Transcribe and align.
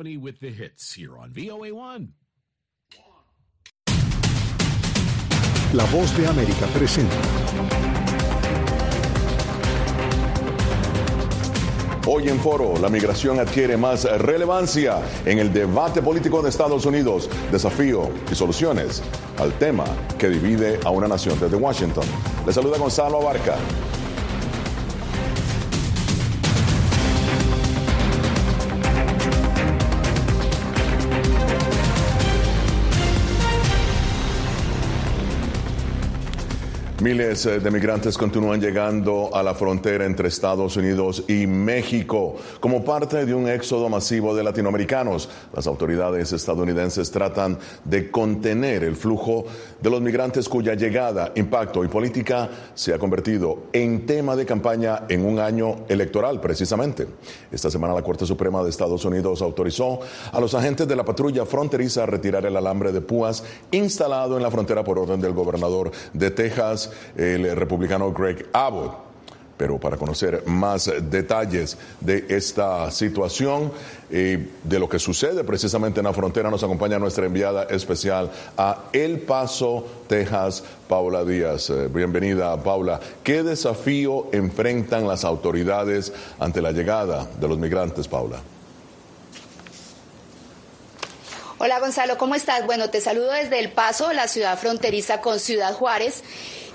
with 0.00 0.40
the 0.40 0.48
hits 0.48 0.94
here 0.94 1.18
on 1.18 1.30
VOA1. 1.30 2.08
La 5.74 5.84
voz 5.92 6.16
de 6.16 6.26
América 6.26 6.66
presenta. 6.68 7.16
Hoy 12.06 12.28
en 12.28 12.40
Foro, 12.40 12.78
la 12.80 12.88
migración 12.88 13.40
adquiere 13.40 13.76
más 13.76 14.04
relevancia 14.04 15.02
en 15.26 15.38
el 15.38 15.52
debate 15.52 16.00
político 16.00 16.40
de 16.40 16.48
Estados 16.48 16.86
Unidos, 16.86 17.28
desafío 17.52 18.10
y 18.32 18.34
soluciones 18.34 19.02
al 19.38 19.52
tema 19.58 19.84
que 20.18 20.30
divide 20.30 20.80
a 20.82 20.90
una 20.90 21.08
nación 21.08 21.38
desde 21.38 21.56
Washington. 21.56 22.04
Le 22.46 22.52
saluda 22.54 22.78
Gonzalo 22.78 23.18
Abarca. 23.20 23.56
Miles 37.00 37.46
eh, 37.46 37.60
de 37.60 37.70
migrantes 37.70 38.18
continúan 38.18 38.60
llegando 38.60 39.30
a 39.32 39.42
la 39.42 39.54
frontera 39.54 40.04
entre 40.04 40.28
Estados 40.28 40.76
Unidos 40.76 41.24
y 41.28 41.46
México 41.46 42.36
como 42.60 42.84
parte 42.84 43.24
de 43.24 43.32
un 43.32 43.48
éxodo 43.48 43.88
masivo 43.88 44.34
de 44.34 44.44
latinoamericanos. 44.44 45.30
Las 45.54 45.66
autoridades 45.66 46.30
estadounidenses 46.34 47.10
tratan 47.10 47.58
de 47.86 48.10
contener 48.10 48.84
el 48.84 48.96
flujo 48.96 49.46
de 49.80 49.88
los 49.88 50.02
migrantes 50.02 50.46
cuya 50.46 50.74
llegada, 50.74 51.32
impacto 51.36 51.82
y 51.82 51.88
política 51.88 52.50
se 52.74 52.92
ha 52.92 52.98
convertido 52.98 53.60
en 53.72 54.04
tema 54.04 54.36
de 54.36 54.44
campaña 54.44 55.04
en 55.08 55.24
un 55.24 55.38
año 55.38 55.86
electoral 55.88 56.38
precisamente. 56.38 57.06
Esta 57.50 57.70
semana 57.70 57.94
la 57.94 58.02
Corte 58.02 58.26
Suprema 58.26 58.62
de 58.62 58.68
Estados 58.68 59.06
Unidos 59.06 59.40
autorizó 59.40 60.00
a 60.32 60.38
los 60.38 60.52
agentes 60.52 60.86
de 60.86 60.96
la 60.96 61.06
patrulla 61.06 61.46
fronteriza 61.46 62.02
a 62.02 62.06
retirar 62.06 62.44
el 62.44 62.58
alambre 62.58 62.92
de 62.92 63.00
púas 63.00 63.42
instalado 63.70 64.36
en 64.36 64.42
la 64.42 64.50
frontera 64.50 64.84
por 64.84 64.98
orden 64.98 65.22
del 65.22 65.32
gobernador 65.32 65.90
de 66.12 66.30
Texas 66.30 66.89
el 67.16 67.56
republicano 67.56 68.12
Greg 68.12 68.46
Abbott. 68.52 69.10
Pero 69.56 69.76
para 69.76 69.98
conocer 69.98 70.42
más 70.46 70.90
detalles 71.02 71.76
de 72.00 72.24
esta 72.30 72.90
situación 72.90 73.70
y 74.10 74.36
de 74.64 74.78
lo 74.78 74.88
que 74.88 74.98
sucede 74.98 75.44
precisamente 75.44 76.00
en 76.00 76.06
la 76.06 76.14
frontera, 76.14 76.48
nos 76.48 76.64
acompaña 76.64 76.98
nuestra 76.98 77.26
enviada 77.26 77.64
especial 77.64 78.30
a 78.56 78.84
El 78.90 79.18
Paso, 79.20 79.86
Texas, 80.08 80.64
Paula 80.88 81.24
Díaz. 81.24 81.68
Eh, 81.68 81.88
bienvenida, 81.92 82.56
Paula. 82.62 83.00
¿Qué 83.22 83.42
desafío 83.42 84.28
enfrentan 84.32 85.06
las 85.06 85.26
autoridades 85.26 86.10
ante 86.38 86.62
la 86.62 86.72
llegada 86.72 87.28
de 87.38 87.46
los 87.46 87.58
migrantes, 87.58 88.08
Paula? 88.08 88.40
Hola 91.62 91.78
Gonzalo, 91.80 92.16
¿cómo 92.16 92.34
estás? 92.34 92.64
Bueno, 92.64 92.88
te 92.88 93.02
saludo 93.02 93.32
desde 93.32 93.58
El 93.58 93.70
Paso, 93.70 94.10
la 94.14 94.28
ciudad 94.28 94.58
fronteriza 94.58 95.20
con 95.20 95.38
Ciudad 95.38 95.74
Juárez. 95.74 96.24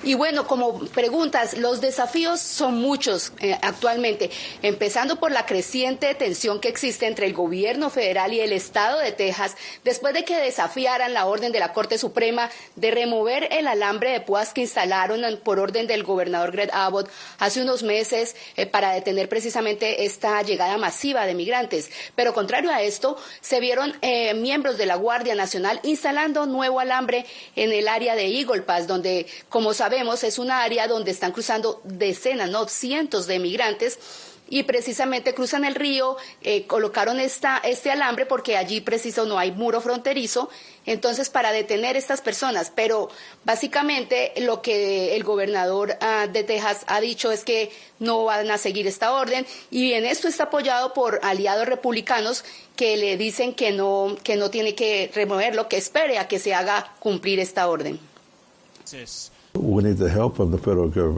Y 0.04 0.14
bueno, 0.14 0.46
como 0.46 0.80
preguntas, 0.88 1.58
los 1.58 1.82
desafíos 1.82 2.40
son 2.40 2.80
muchos 2.80 3.32
eh, 3.40 3.58
actualmente, 3.62 4.30
empezando 4.62 5.20
por 5.20 5.32
la 5.32 5.46
creciente 5.46 6.14
tensión 6.16 6.60
que 6.60 6.68
existe 6.68 7.08
entre 7.08 7.26
el 7.26 7.34
gobierno 7.34 7.90
federal 7.90 8.34
y 8.34 8.40
el 8.40 8.52
estado 8.52 9.00
de 9.00 9.12
Texas 9.12 9.56
después 9.84 10.14
de 10.14 10.24
que 10.24 10.38
desafiaran 10.38 11.14
la 11.14 11.26
orden 11.26 11.52
de 11.52 11.60
la 11.60 11.74
Corte 11.74 11.98
Suprema 11.98 12.50
de 12.76 12.92
remover 12.92 13.48
el 13.52 13.68
alambre 13.68 14.12
de 14.12 14.22
púas 14.22 14.54
que 14.54 14.62
instalaron 14.62 15.22
por 15.44 15.60
orden 15.60 15.88
del 15.88 16.04
gobernador 16.04 16.52
Greg 16.52 16.70
Abbott 16.74 17.10
hace 17.40 17.62
unos 17.62 17.84
meses 17.84 18.36
eh, 18.58 18.66
para 18.66 18.92
detener 18.92 19.30
precisamente 19.30 20.06
esta 20.06 20.42
llegada 20.42 20.78
masiva 20.78 21.26
de 21.26 21.34
migrantes. 21.34 21.90
Pero 22.16 22.34
contrario 22.34 22.70
a 22.72 22.82
esto, 22.82 23.18
se 23.42 23.60
vieron 23.60 23.94
eh, 24.02 24.34
miembros 24.34 24.78
de 24.78 24.86
la 24.86 24.96
Guardia 24.96 25.36
Nacional 25.36 25.80
instalando 25.84 26.46
nuevo 26.46 26.80
alambre 26.80 27.26
en 27.56 27.72
el 27.72 27.88
área 27.88 28.16
de 28.16 28.28
Eagle 28.28 28.62
Pass, 28.62 28.88
donde, 28.88 29.26
como 29.50 29.74
sabemos, 29.74 29.85
es 30.24 30.40
un 30.40 30.52
área 30.52 30.88
donde 30.88 31.12
están 31.12 31.32
cruzando 31.32 31.82
decenas, 31.84 32.50
no 32.50 32.68
cientos 32.68 33.28
de 33.28 33.40
migrantes 33.40 34.00
y 34.48 34.64
precisamente 34.64 35.34
cruzan 35.34 35.66
el 35.66 35.76
río, 35.76 36.18
eh, 36.42 36.68
colocaron 36.68 37.20
esta, 37.20 37.58
este 37.64 37.92
alambre 37.92 38.26
porque 38.26 38.58
allí 38.58 38.82
preciso 38.82 39.26
no 39.26 39.40
hay 39.40 39.52
muro 39.52 39.82
fronterizo, 39.82 40.50
entonces 40.86 41.30
para 41.30 41.52
detener 41.52 41.98
estas 41.98 42.22
personas, 42.22 42.72
pero 42.74 43.10
básicamente 43.44 44.34
lo 44.38 44.62
que 44.62 45.16
el 45.16 45.24
gobernador 45.24 45.98
ah, 46.02 46.28
de 46.28 46.44
Texas 46.44 46.84
ha 46.88 47.00
dicho 47.02 47.32
es 47.32 47.44
que 47.44 47.72
no 48.00 48.26
van 48.26 48.52
a 48.52 48.58
seguir 48.58 48.86
esta 48.86 49.14
orden 49.14 49.48
y 49.72 49.82
bien 49.82 50.06
esto 50.06 50.28
está 50.28 50.44
apoyado 50.44 50.94
por 50.94 51.20
aliados 51.24 51.68
republicanos 51.68 52.44
que 52.76 52.98
le 52.98 53.18
dicen 53.18 53.56
que 53.56 53.72
no, 53.72 54.16
que 54.24 54.36
no 54.36 54.52
tiene 54.52 54.76
que 54.76 55.10
removerlo, 55.14 55.68
que 55.68 55.78
espere 55.78 56.20
a 56.20 56.28
que 56.28 56.40
se 56.40 56.54
haga 56.54 56.94
cumplir 57.00 57.40
esta 57.40 57.68
orden. 57.68 58.00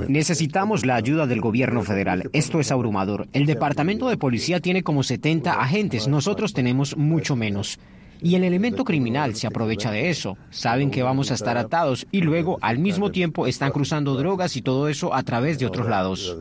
Necesitamos 0.07 0.85
la 0.85 0.95
ayuda 0.95 1.27
del 1.27 1.41
gobierno 1.41 1.83
federal. 1.83 2.29
Esto 2.33 2.59
es 2.59 2.71
abrumador. 2.71 3.27
El 3.33 3.45
departamento 3.45 4.09
de 4.09 4.17
policía 4.17 4.59
tiene 4.59 4.83
como 4.83 5.03
70 5.03 5.59
agentes, 5.61 6.07
nosotros 6.07 6.53
tenemos 6.53 6.95
mucho 6.97 7.35
menos. 7.35 7.79
Y 8.21 8.35
el 8.35 8.43
elemento 8.43 8.83
criminal 8.83 9.35
se 9.35 9.47
aprovecha 9.47 9.91
de 9.91 10.09
eso. 10.09 10.37
Saben 10.49 10.89
que 10.89 11.03
vamos 11.03 11.29
a 11.31 11.35
estar 11.35 11.57
atados 11.57 12.07
y 12.11 12.21
luego 12.21 12.57
al 12.61 12.79
mismo 12.79 13.11
tiempo 13.11 13.45
están 13.45 13.71
cruzando 13.71 14.15
drogas 14.15 14.55
y 14.55 14.61
todo 14.61 14.87
eso 14.87 15.13
a 15.13 15.23
través 15.23 15.59
de 15.59 15.67
otros 15.67 15.87
lados. 15.87 16.37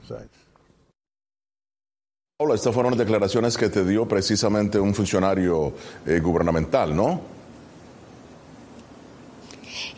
Hola, 2.38 2.54
estas 2.54 2.74
fueron 2.74 2.96
declaraciones 2.96 3.56
que 3.56 3.68
te 3.70 3.84
dio 3.84 4.06
precisamente 4.06 4.78
un 4.78 4.94
funcionario 4.94 5.72
eh, 6.06 6.20
gubernamental, 6.20 6.94
¿no? 6.94 7.35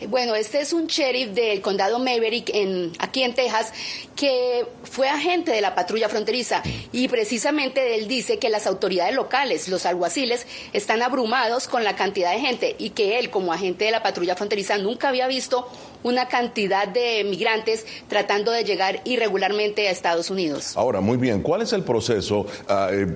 Bueno, 0.07 0.35
este 0.35 0.61
es 0.61 0.73
un 0.73 0.87
sheriff 0.87 1.29
del 1.29 1.61
condado 1.61 1.99
Maverick, 1.99 2.49
en, 2.53 2.91
aquí 2.99 3.23
en 3.23 3.33
Texas, 3.33 3.73
que 4.15 4.65
fue 4.83 5.07
agente 5.07 5.51
de 5.51 5.61
la 5.61 5.75
patrulla 5.75 6.09
fronteriza 6.09 6.61
y 6.91 7.07
precisamente 7.07 7.95
él 7.95 8.07
dice 8.07 8.39
que 8.39 8.49
las 8.49 8.67
autoridades 8.67 9.15
locales, 9.15 9.67
los 9.69 9.85
alguaciles, 9.85 10.45
están 10.73 11.01
abrumados 11.01 11.67
con 11.67 11.83
la 11.83 11.95
cantidad 11.95 12.31
de 12.31 12.39
gente 12.39 12.75
y 12.77 12.91
que 12.91 13.19
él, 13.19 13.29
como 13.29 13.53
agente 13.53 13.85
de 13.85 13.91
la 13.91 14.03
patrulla 14.03 14.35
fronteriza, 14.35 14.77
nunca 14.77 15.09
había 15.09 15.27
visto 15.27 15.67
una 16.03 16.27
cantidad 16.27 16.87
de 16.87 17.23
migrantes 17.23 17.85
tratando 18.07 18.51
de 18.51 18.63
llegar 18.63 19.01
irregularmente 19.03 19.87
a 19.87 19.91
Estados 19.91 20.29
Unidos. 20.29 20.75
Ahora, 20.77 21.01
muy 21.01 21.17
bien, 21.17 21.41
¿cuál 21.41 21.61
es 21.61 21.73
el 21.73 21.83
proceso? 21.83 22.45
Ah, 22.67 22.89
eh, 22.91 23.07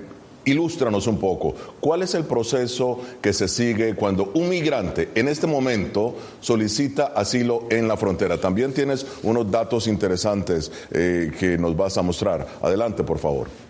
Ilústranos 0.46 1.06
un 1.06 1.18
poco, 1.18 1.54
¿cuál 1.80 2.02
es 2.02 2.14
el 2.14 2.24
proceso 2.24 3.00
que 3.22 3.32
se 3.32 3.48
sigue 3.48 3.94
cuando 3.94 4.30
un 4.34 4.48
migrante 4.48 5.08
en 5.14 5.28
este 5.28 5.46
momento 5.46 6.14
solicita 6.40 7.12
asilo 7.16 7.64
en 7.70 7.88
la 7.88 7.96
frontera? 7.96 8.38
También 8.38 8.72
tienes 8.72 9.06
unos 9.22 9.50
datos 9.50 9.86
interesantes 9.86 10.70
eh, 10.90 11.32
que 11.38 11.56
nos 11.56 11.76
vas 11.76 11.96
a 11.96 12.02
mostrar. 12.02 12.46
Adelante, 12.60 13.04
por 13.04 13.18
favor. 13.18 13.63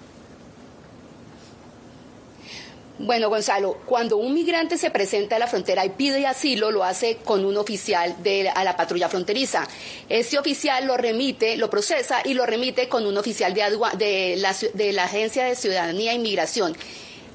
Bueno, 2.96 3.28
Gonzalo, 3.28 3.78
cuando 3.86 4.18
un 4.18 4.32
migrante 4.32 4.78
se 4.78 4.88
presenta 4.88 5.34
a 5.34 5.40
la 5.40 5.48
frontera 5.48 5.84
y 5.84 5.90
pide 5.90 6.28
asilo, 6.28 6.70
lo 6.70 6.84
hace 6.84 7.16
con 7.24 7.44
un 7.44 7.56
oficial 7.56 8.22
de 8.22 8.48
a 8.48 8.62
la 8.62 8.76
patrulla 8.76 9.08
fronteriza. 9.08 9.66
Ese 10.08 10.38
oficial 10.38 10.86
lo 10.86 10.96
remite, 10.96 11.56
lo 11.56 11.68
procesa 11.68 12.20
y 12.24 12.34
lo 12.34 12.46
remite 12.46 12.88
con 12.88 13.04
un 13.04 13.18
oficial 13.18 13.52
de, 13.52 13.62
de, 13.98 14.36
la, 14.36 14.54
de 14.74 14.92
la 14.92 15.04
Agencia 15.04 15.44
de 15.44 15.56
Ciudadanía 15.56 16.12
e 16.12 16.14
Inmigración. 16.14 16.76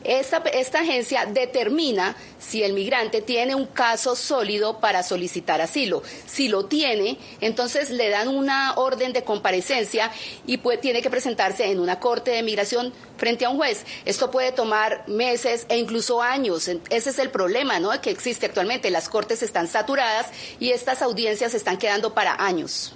Esta, 0.04 0.38
esta, 0.54 0.80
agencia 0.80 1.26
determina 1.26 2.16
si 2.40 2.64
el 2.64 2.74
migrante 2.74 3.22
tiene 3.22 3.54
un 3.54 3.66
caso 3.66 4.16
sólido 4.16 4.80
para 4.80 5.04
solicitar 5.04 5.62
asilo. 5.62 6.02
Si 6.26 6.48
lo 6.48 6.66
tiene, 6.66 7.18
entonces 7.42 7.90
le 7.90 8.10
dan 8.10 8.30
una 8.30 8.76
orden 8.76 9.12
de 9.12 9.24
comparecencia 9.24 10.12
y 10.48 10.58
tiene 10.82 11.02
que 11.02 11.10
presentarse 11.10 11.70
en 11.70 11.80
una 11.80 12.00
corte 12.00 12.32
de 12.32 12.44
migración 12.44 12.94
frente 13.18 13.46
a 13.46 13.50
un 13.50 13.58
juez. 13.58 13.86
Esto 14.06 14.32
puede 14.32 14.54
tomar 14.54 15.04
meses 15.08 15.66
e 15.68 15.78
incluso 15.78 16.22
años. 16.22 16.70
Ese 16.90 17.10
es 17.10 17.20
el 17.20 17.30
problema 17.30 17.80
¿no? 17.80 17.90
que 18.02 18.10
existe 18.10 18.46
actualmente. 18.46 18.90
Las 18.92 19.10
cortes 19.10 19.44
están 19.44 19.68
saturadas 19.68 20.28
y 20.60 20.72
estas 20.72 21.02
audiencias 21.02 21.54
están 21.54 21.78
quedando 21.78 22.14
para 22.14 22.36
años. 22.44 22.94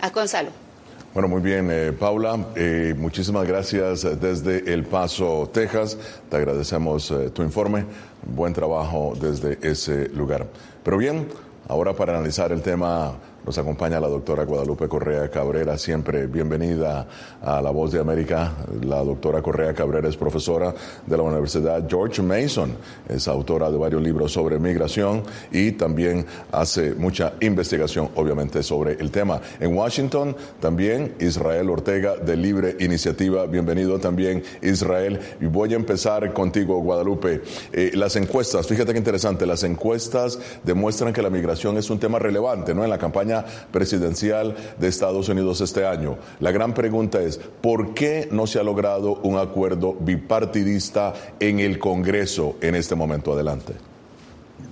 A 0.00 0.10
Gonzalo. 0.10 0.69
Bueno, 1.12 1.26
muy 1.26 1.40
bien, 1.40 1.68
eh, 1.72 1.90
Paula, 1.90 2.38
eh, 2.54 2.94
muchísimas 2.96 3.44
gracias 3.44 4.06
desde 4.20 4.72
El 4.72 4.84
Paso, 4.84 5.50
Texas. 5.52 5.98
Te 6.28 6.36
agradecemos 6.36 7.10
eh, 7.10 7.30
tu 7.30 7.42
informe. 7.42 7.84
Buen 8.22 8.52
trabajo 8.52 9.14
desde 9.20 9.58
ese 9.60 10.08
lugar. 10.10 10.46
Pero 10.84 10.98
bien, 10.98 11.26
ahora 11.66 11.94
para 11.94 12.14
analizar 12.14 12.52
el 12.52 12.62
tema 12.62 13.14
Nos 13.44 13.56
acompaña 13.56 13.98
la 13.98 14.08
doctora 14.08 14.44
Guadalupe 14.44 14.86
Correa 14.86 15.30
Cabrera, 15.30 15.78
siempre 15.78 16.26
bienvenida 16.26 17.06
a 17.40 17.62
La 17.62 17.70
Voz 17.70 17.90
de 17.90 17.98
América. 17.98 18.52
La 18.82 19.02
doctora 19.02 19.40
Correa 19.40 19.72
Cabrera 19.72 20.08
es 20.10 20.16
profesora 20.16 20.74
de 21.06 21.16
la 21.16 21.22
Universidad 21.22 21.88
George 21.88 22.20
Mason, 22.20 22.76
es 23.08 23.26
autora 23.28 23.70
de 23.70 23.78
varios 23.78 24.02
libros 24.02 24.32
sobre 24.32 24.58
migración 24.58 25.22
y 25.50 25.72
también 25.72 26.26
hace 26.52 26.94
mucha 26.94 27.32
investigación, 27.40 28.10
obviamente, 28.14 28.62
sobre 28.62 28.92
el 29.00 29.10
tema. 29.10 29.40
En 29.58 29.74
Washington, 29.74 30.36
también 30.60 31.14
Israel 31.18 31.70
Ortega 31.70 32.16
de 32.16 32.36
Libre 32.36 32.76
Iniciativa. 32.80 33.46
Bienvenido 33.46 33.98
también, 33.98 34.42
Israel. 34.60 35.18
Y 35.40 35.46
voy 35.46 35.72
a 35.72 35.76
empezar 35.76 36.30
contigo, 36.34 36.78
Guadalupe. 36.80 37.40
Eh, 37.72 37.92
las 37.94 38.16
encuestas, 38.16 38.66
fíjate 38.66 38.92
qué 38.92 38.98
interesante, 38.98 39.46
las 39.46 39.64
encuestas 39.64 40.38
demuestran 40.62 41.14
que 41.14 41.22
la 41.22 41.30
migración 41.30 41.78
es 41.78 41.88
un 41.88 41.98
tema 41.98 42.18
relevante, 42.18 42.74
¿no? 42.74 42.84
En 42.84 42.90
la 42.90 42.98
campaña 42.98 43.29
presidencial 43.70 44.56
de 44.78 44.88
Estados 44.88 45.28
Unidos 45.28 45.60
este 45.60 45.86
año. 45.86 46.16
La 46.40 46.52
gran 46.52 46.74
pregunta 46.74 47.20
es, 47.20 47.38
¿por 47.38 47.94
qué 47.94 48.28
no 48.30 48.46
se 48.46 48.58
ha 48.58 48.62
logrado 48.62 49.20
un 49.22 49.38
acuerdo 49.38 49.96
bipartidista 50.00 51.14
en 51.38 51.60
el 51.60 51.78
Congreso 51.78 52.56
en 52.60 52.74
este 52.74 52.94
momento? 52.94 53.32
Adelante. 53.32 53.74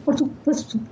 Por, 0.05 0.17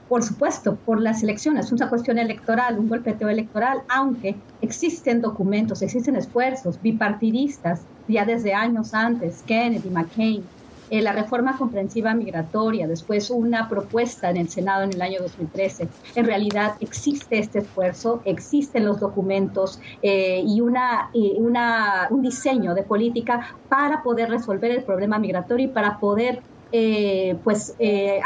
por, 0.08 0.22
supuesto, 0.22 0.76
por 0.84 1.00
las 1.00 1.22
elecciones, 1.22 1.72
una 1.72 1.88
cuestión 1.88 2.18
electoral, 2.18 2.78
un 2.78 2.88
golpeteo 2.88 3.30
electoral, 3.30 3.78
aunque 3.88 4.36
existen 4.60 5.22
documentos, 5.22 5.80
existen 5.80 6.16
esfuerzos 6.16 6.80
bipartidistas 6.82 7.80
ya 8.08 8.26
desde 8.26 8.52
años 8.52 8.92
antes, 8.92 9.42
Kennedy, 9.46 9.88
McCain, 9.88 10.44
eh, 10.88 11.02
la 11.02 11.12
reforma 11.12 11.56
comprensiva 11.56 12.14
migratoria, 12.14 12.86
después 12.86 13.30
una 13.30 13.68
propuesta 13.68 14.30
en 14.30 14.36
el 14.36 14.48
Senado 14.48 14.84
en 14.84 14.92
el 14.92 15.02
año 15.02 15.20
2013. 15.20 15.88
En 16.14 16.24
realidad 16.24 16.76
existe 16.80 17.38
este 17.38 17.58
esfuerzo, 17.60 18.22
existen 18.24 18.84
los 18.84 19.00
documentos 19.00 19.80
eh, 20.02 20.42
y 20.46 20.60
una, 20.60 21.10
una, 21.38 22.06
un 22.10 22.22
diseño 22.22 22.74
de 22.74 22.84
política 22.84 23.56
para 23.68 24.02
poder 24.02 24.30
resolver 24.30 24.70
el 24.70 24.84
problema 24.84 25.18
migratorio 25.18 25.66
y 25.66 25.68
para 25.70 25.98
poder 25.98 26.40
eh, 26.70 27.36
pues, 27.42 27.74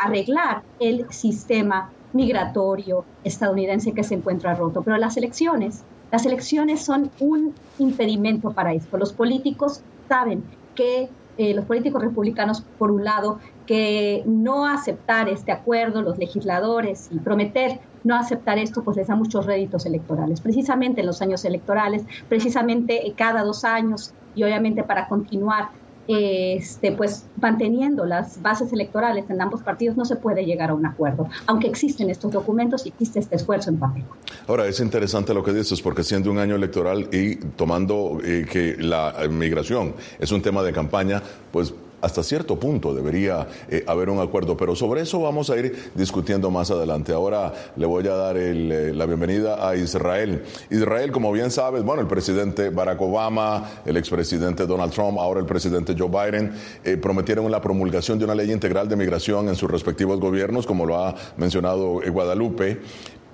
arreglar 0.03 0.63
el 0.81 1.11
sistema 1.11 1.91
migratorio 2.13 3.05
estadounidense 3.25 3.93
que 3.93 4.05
se 4.05 4.17
encuentra 4.17 4.55
roto. 4.55 4.83
Pero 4.83 4.99
las 4.99 5.17
elecciones, 5.17 5.83
las 6.13 6.27
elecciones 6.27 6.85
son 6.85 7.11
un 7.21 7.55
impedimento 7.79 8.51
para 8.53 8.75
esto. 8.75 8.99
Los 8.99 9.13
políticos 9.13 9.83
saben 10.09 10.43
que 10.75 11.09
eh, 11.41 11.55
los 11.55 11.65
políticos 11.65 12.03
republicanos, 12.03 12.63
por 12.79 12.91
un 12.91 13.03
lado, 13.03 13.39
que 13.65 14.23
no 14.27 14.67
aceptar 14.67 15.27
este 15.31 15.53
acuerdo, 15.53 16.03
los 16.03 16.19
legisladores, 16.19 17.09
y 17.11 17.19
prometer 17.19 17.81
no 18.05 18.15
aceptar 18.15 18.59
esto, 18.59 18.85
pues 18.85 18.99
les 18.99 19.07
da 19.07 19.17
muchos 19.17 19.47
réditos 19.47 19.87
electorales. 19.87 20.43
Precisamente 20.43 21.01
en 21.01 21.07
los 21.07 21.23
años 21.23 21.47
electorales, 21.47 22.05
precisamente 22.29 23.11
cada 23.17 23.43
dos 23.43 23.65
años, 23.65 24.13
y 24.35 24.43
obviamente 24.43 24.83
para 24.83 25.09
continuar 25.09 25.71
este, 26.11 26.93
pues 26.93 27.27
manteniendo 27.41 28.05
las 28.05 28.43
bases 28.43 28.73
electorales 28.73 29.31
en 29.31 29.41
ambos 29.41 29.63
partidos 29.63 29.97
no 29.97 30.05
se 30.05 30.17
puede 30.17 30.45
llegar 30.45 30.71
a 30.71 30.75
un 30.75 30.85
acuerdo, 30.85 31.29
aunque 31.47 31.69
existen 31.69 32.11
estos 32.11 32.33
documentos 32.33 32.85
y 32.85 32.89
existe 32.89 33.21
este 33.21 33.37
esfuerzo 33.37 33.71
en 33.71 33.79
papel. 33.79 34.05
Ahora, 34.49 34.67
es 34.67 34.81
interesante 34.81 35.33
lo 35.33 35.45
que 35.45 35.53
dices, 35.53 35.81
porque 35.81 36.03
siendo 36.03 36.31
un 36.31 36.39
año 36.39 36.57
electoral 36.57 37.09
y 37.13 37.37
tomando 37.37 38.19
eh, 38.25 38.45
que 38.51 38.77
la 38.79 39.15
migración 39.31 39.95
es 40.19 40.33
un 40.33 40.43
tema 40.43 40.63
de 40.65 40.73
campaña, 40.73 41.23
pues 41.53 41.73
hasta 42.01 42.23
cierto 42.23 42.59
punto 42.59 42.95
debería 42.95 43.47
eh, 43.69 43.85
haber 43.87 44.11
un 44.11 44.21
acuerdo, 44.21 44.57
pero 44.57 44.75
sobre 44.75 45.03
eso 45.03 45.21
vamos 45.21 45.51
a 45.51 45.57
ir 45.57 45.91
discutiendo 45.95 46.51
más 46.51 46.71
adelante. 46.71 47.13
Ahora 47.13 47.53
le 47.77 47.87
voy 47.87 48.07
a 48.07 48.15
dar 48.15 48.37
eh, 48.37 48.93
la 48.95 49.07
bienvenida 49.07 49.69
a 49.69 49.77
Israel. 49.77 50.45
Israel, 50.71 51.13
como 51.13 51.33
bien 51.33 51.51
sabes, 51.51 51.83
bueno, 51.83 52.03
el 52.03 52.09
presidente 52.09 52.71
Barack 52.71 53.01
Obama, 53.01 53.83
el 53.85 53.97
expresidente 53.97 54.67
Donald 54.67 54.93
Trump, 54.93 55.19
ahora 55.19 55.41
el 55.41 55.47
presidente 55.47 55.95
Joe 55.97 56.09
Biden, 56.09 56.53
eh, 56.85 56.97
prometieron 56.97 57.51
la 57.51 57.61
promulgación 57.61 58.19
de 58.19 58.25
una 58.25 58.35
ley 58.35 58.51
integral 58.51 58.89
de 58.89 58.97
migración 58.97 59.49
en 59.49 59.57
sus 59.57 59.71
respectivos 59.71 60.19
gobiernos, 60.21 60.67
como 60.67 60.87
lo 60.87 60.97
ha 60.97 61.15
mencionado 61.37 62.01
Guadalupe, 62.11 62.81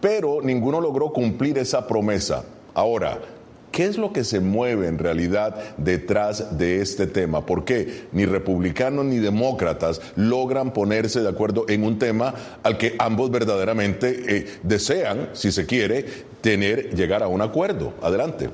pero 0.01 0.41
ninguno 0.43 0.81
logró 0.81 1.13
cumplir 1.13 1.59
esa 1.59 1.87
promesa. 1.87 2.45
Ahora, 2.75 3.19
¿Qué 3.73 3.85
es 3.85 3.99
lo 3.99 4.13
que 4.13 4.25
se 4.25 4.41
mueve 4.41 4.89
en 4.89 4.99
realidad 4.99 5.55
detrás 5.77 6.57
de 6.57 6.81
este 6.81 7.07
tema? 7.07 7.45
¿Por 7.45 7.65
qué 7.65 8.07
ni 8.13 8.25
republicanos 8.25 9.05
ni 9.05 9.19
demócratas 9.19 10.01
logran 10.17 10.73
ponerse 10.73 11.21
de 11.21 11.29
acuerdo 11.29 11.67
en 11.69 11.85
un 11.85 11.99
tema 11.99 12.35
al 12.63 12.79
que 12.79 12.95
ambos 12.99 13.31
verdaderamente 13.31 14.37
eh, 14.37 14.47
desean, 14.63 15.31
si 15.35 15.53
se 15.53 15.67
quiere, 15.67 16.05
tener, 16.41 16.95
llegar 16.95 17.23
a 17.23 17.29
un 17.29 17.43
acuerdo? 17.43 17.93
Adelante. 18.03 18.49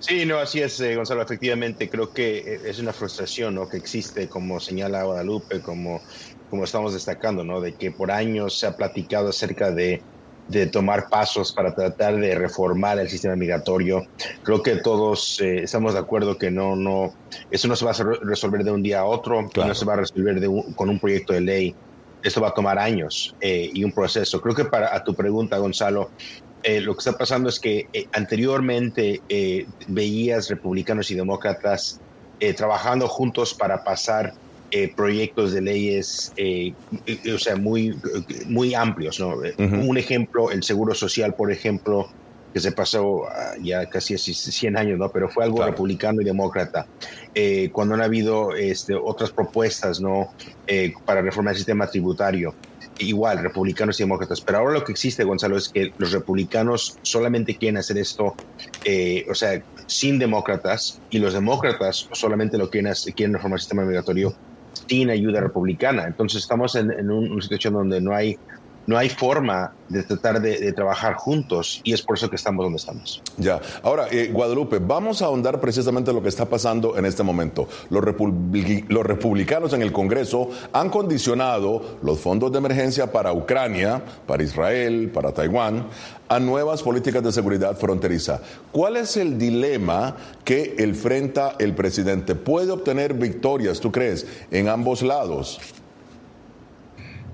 Sí, 0.00 0.24
no, 0.24 0.38
así 0.38 0.62
es, 0.62 0.80
eh, 0.80 0.96
Gonzalo. 0.96 1.22
Efectivamente, 1.22 1.90
creo 1.90 2.12
que 2.12 2.38
eh, 2.38 2.60
es 2.64 2.78
una 2.78 2.92
frustración 2.92 3.54
¿no? 3.54 3.68
que 3.68 3.76
existe, 3.76 4.28
como 4.28 4.58
señala 4.58 5.04
Guadalupe, 5.04 5.60
como, 5.60 6.00
como 6.48 6.64
estamos 6.64 6.94
destacando, 6.94 7.44
¿no? 7.44 7.60
de 7.60 7.74
que 7.74 7.90
por 7.90 8.10
años 8.10 8.58
se 8.58 8.66
ha 8.66 8.76
platicado 8.76 9.28
acerca 9.28 9.70
de 9.70 10.00
de 10.50 10.66
tomar 10.66 11.08
pasos 11.08 11.52
para 11.52 11.74
tratar 11.74 12.16
de 12.16 12.34
reformar 12.34 12.98
el 12.98 13.08
sistema 13.08 13.36
migratorio. 13.36 14.06
Creo 14.42 14.62
que 14.62 14.76
todos 14.76 15.40
eh, 15.40 15.62
estamos 15.62 15.94
de 15.94 16.00
acuerdo 16.00 16.36
que 16.36 16.50
no, 16.50 16.74
no, 16.74 17.14
eso 17.50 17.68
no 17.68 17.76
se 17.76 17.84
va 17.84 17.92
a 17.92 18.18
resolver 18.22 18.64
de 18.64 18.72
un 18.72 18.82
día 18.82 19.00
a 19.00 19.04
otro, 19.04 19.48
no 19.54 19.74
se 19.74 19.84
va 19.84 19.94
a 19.94 19.96
resolver 19.96 20.40
con 20.74 20.90
un 20.90 20.98
proyecto 20.98 21.32
de 21.32 21.40
ley. 21.40 21.74
Esto 22.22 22.40
va 22.40 22.48
a 22.48 22.54
tomar 22.54 22.78
años 22.78 23.34
eh, 23.40 23.70
y 23.72 23.84
un 23.84 23.92
proceso. 23.92 24.40
Creo 24.40 24.54
que 24.54 24.64
para 24.64 24.94
a 24.94 25.04
tu 25.04 25.14
pregunta, 25.14 25.56
Gonzalo, 25.58 26.10
eh, 26.62 26.80
lo 26.80 26.94
que 26.94 26.98
está 26.98 27.16
pasando 27.16 27.48
es 27.48 27.58
que 27.60 27.86
anteriormente 28.12 29.22
veías 29.86 30.48
republicanos 30.48 31.10
y 31.10 31.14
demócratas 31.14 32.00
trabajando 32.56 33.06
juntos 33.06 33.54
para 33.54 33.84
pasar 33.84 34.34
eh, 34.72 34.94
proyectos 34.94 35.52
de 35.52 35.62
leyes, 35.62 36.32
eh, 36.36 36.74
o 37.34 37.38
sea, 37.38 37.56
muy, 37.56 37.98
muy 38.46 38.72
amplios. 38.72 39.18
¿no? 39.18 39.34
Un 39.58 39.98
ejemplo, 39.98 40.52
el 40.52 40.62
Seguro 40.62 40.94
Social, 40.94 41.34
por 41.34 41.50
ejemplo, 41.50 42.08
que 42.54 42.60
se 42.60 42.70
pasó 42.70 43.24
ah, 43.28 43.54
ya 43.60 43.86
casi 43.86 44.16
100 44.16 44.76
años, 44.76 44.96
¿no? 44.96 45.10
Pero 45.10 45.28
fue 45.28 45.42
algo 45.42 45.64
republicano 45.64 46.20
y 46.20 46.24
demócrata. 46.24 46.86
Eh, 47.34 47.70
cuando 47.72 47.94
han 47.94 48.02
habido 48.02 48.54
este, 48.54 48.94
otras 48.94 49.32
propuestas, 49.32 50.00
¿no? 50.00 50.28
para 51.04 51.20
reformar 51.20 51.54
el 51.54 51.58
sistema 51.58 51.88
tributario, 51.88 52.54
igual, 52.98 53.42
republicanos 53.42 53.98
y 53.98 54.04
demócratas. 54.04 54.40
Pero 54.40 54.58
ahora 54.58 54.74
lo 54.74 54.84
que 54.84 54.92
existe, 54.92 55.24
Gonzalo, 55.24 55.56
es 55.56 55.68
que 55.68 55.90
los 55.98 56.12
republicanos 56.12 56.96
solamente 57.02 57.56
quieren 57.56 57.78
hacer 57.78 57.98
esto, 57.98 58.36
o 59.28 59.34
sea, 59.34 59.64
sin 59.88 60.20
demócratas, 60.20 61.00
y 61.10 61.18
los 61.18 61.32
demócratas 61.32 62.06
solamente 62.12 62.56
lo 62.56 62.70
quieren, 62.70 62.92
quieren 63.16 63.34
reformar 63.34 63.56
el 63.56 63.60
sistema 63.62 63.84
migratorio 63.84 64.32
sin 64.88 65.10
ayuda 65.10 65.40
republicana. 65.40 66.04
Entonces 66.06 66.42
estamos 66.42 66.74
en, 66.76 66.90
una 67.10 67.42
situación 67.42 67.74
donde 67.74 68.00
no 68.00 68.14
hay 68.14 68.36
no 68.90 68.98
hay 68.98 69.08
forma 69.08 69.72
de 69.88 70.02
tratar 70.02 70.42
de, 70.42 70.72
trabajar 70.72 71.14
juntos 71.14 71.80
y 71.84 71.92
es 71.92 72.02
por 72.02 72.16
eso 72.16 72.28
que 72.28 72.34
estamos 72.34 72.64
donde 72.64 72.78
estamos. 72.78 73.22
Ya, 73.36 73.60
ahora, 73.84 74.08
eh, 74.10 74.30
Guadalupe, 74.32 74.80
vamos 74.80 75.22
a 75.22 75.26
ahondar 75.26 75.60
precisamente 75.60 76.12
lo 76.12 76.20
que 76.20 76.28
está 76.28 76.46
pasando 76.46 76.98
en 76.98 77.06
este 77.06 77.22
momento. 77.22 77.68
Los, 77.88 78.04
los 78.88 79.06
republicanos 79.06 79.72
en 79.74 79.82
el 79.82 79.92
Congreso 79.92 80.50
han 80.72 80.90
condicionado 80.90 81.98
los 82.02 82.18
fondos 82.18 82.50
de 82.50 82.58
emergencia 82.58 83.12
para 83.12 83.32
Ucrania, 83.32 84.02
para 84.26 84.42
Israel, 84.42 85.08
para 85.14 85.32
Taiwán, 85.32 85.86
a 86.28 86.40
nuevas 86.40 86.82
políticas 86.82 87.22
de 87.22 87.30
seguridad 87.30 87.76
fronteriza. 87.76 88.40
¿Cuál 88.72 88.96
es 88.96 89.16
el 89.16 89.38
dilema 89.38 90.16
que 90.44 90.74
enfrenta 90.78 91.54
el 91.60 91.74
presidente? 91.76 92.34
¿Puede 92.34 92.72
obtener 92.72 93.14
victorias, 93.14 93.78
tú 93.78 93.92
crees, 93.92 94.26
en 94.50 94.68
ambos 94.68 95.02
lados? 95.02 95.60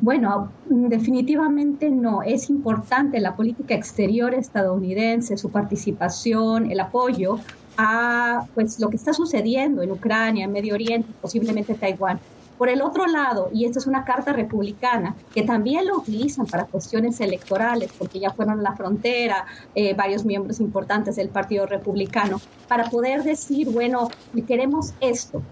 Bueno, 0.01 0.53
definitivamente 0.67 1.91
no. 1.91 2.23
Es 2.23 2.51
importante 2.51 3.19
la 3.21 3.35
política 3.35 3.75
exterior 3.75 4.35
estadounidense, 4.35 5.37
su 5.37 5.51
participación, 5.51 6.71
el 6.71 6.81
apoyo 6.81 7.39
a 7.79 8.47
pues, 8.55 8.79
lo 8.79 8.91
que 8.91 8.97
está 8.97 9.13
sucediendo 9.13 9.83
en 9.83 9.91
Ucrania, 9.91 10.45
en 10.45 10.53
Medio 10.53 10.75
Oriente, 10.75 11.09
posiblemente 11.21 11.75
Taiwán. 11.75 12.21
Por 12.59 12.71
el 12.71 12.81
otro 12.81 13.07
lado, 13.07 13.51
y 13.53 13.67
esta 13.67 13.79
es 13.79 13.87
una 13.87 14.05
carta 14.05 14.33
republicana, 14.33 15.15
que 15.35 15.43
también 15.43 15.87
lo 15.87 15.99
utilizan 15.99 16.47
para 16.47 16.65
cuestiones 16.65 17.21
electorales, 17.21 17.91
porque 17.99 18.19
ya 18.19 18.31
fueron 18.31 18.61
a 18.61 18.63
la 18.63 18.75
frontera 18.75 19.45
eh, 19.75 19.93
varios 19.93 20.25
miembros 20.25 20.59
importantes 20.61 21.17
del 21.17 21.29
Partido 21.29 21.67
Republicano, 21.67 22.41
para 22.67 22.89
poder 22.89 23.25
decir, 23.25 23.69
bueno, 23.69 24.09
queremos 24.47 24.95
esto, 25.01 25.43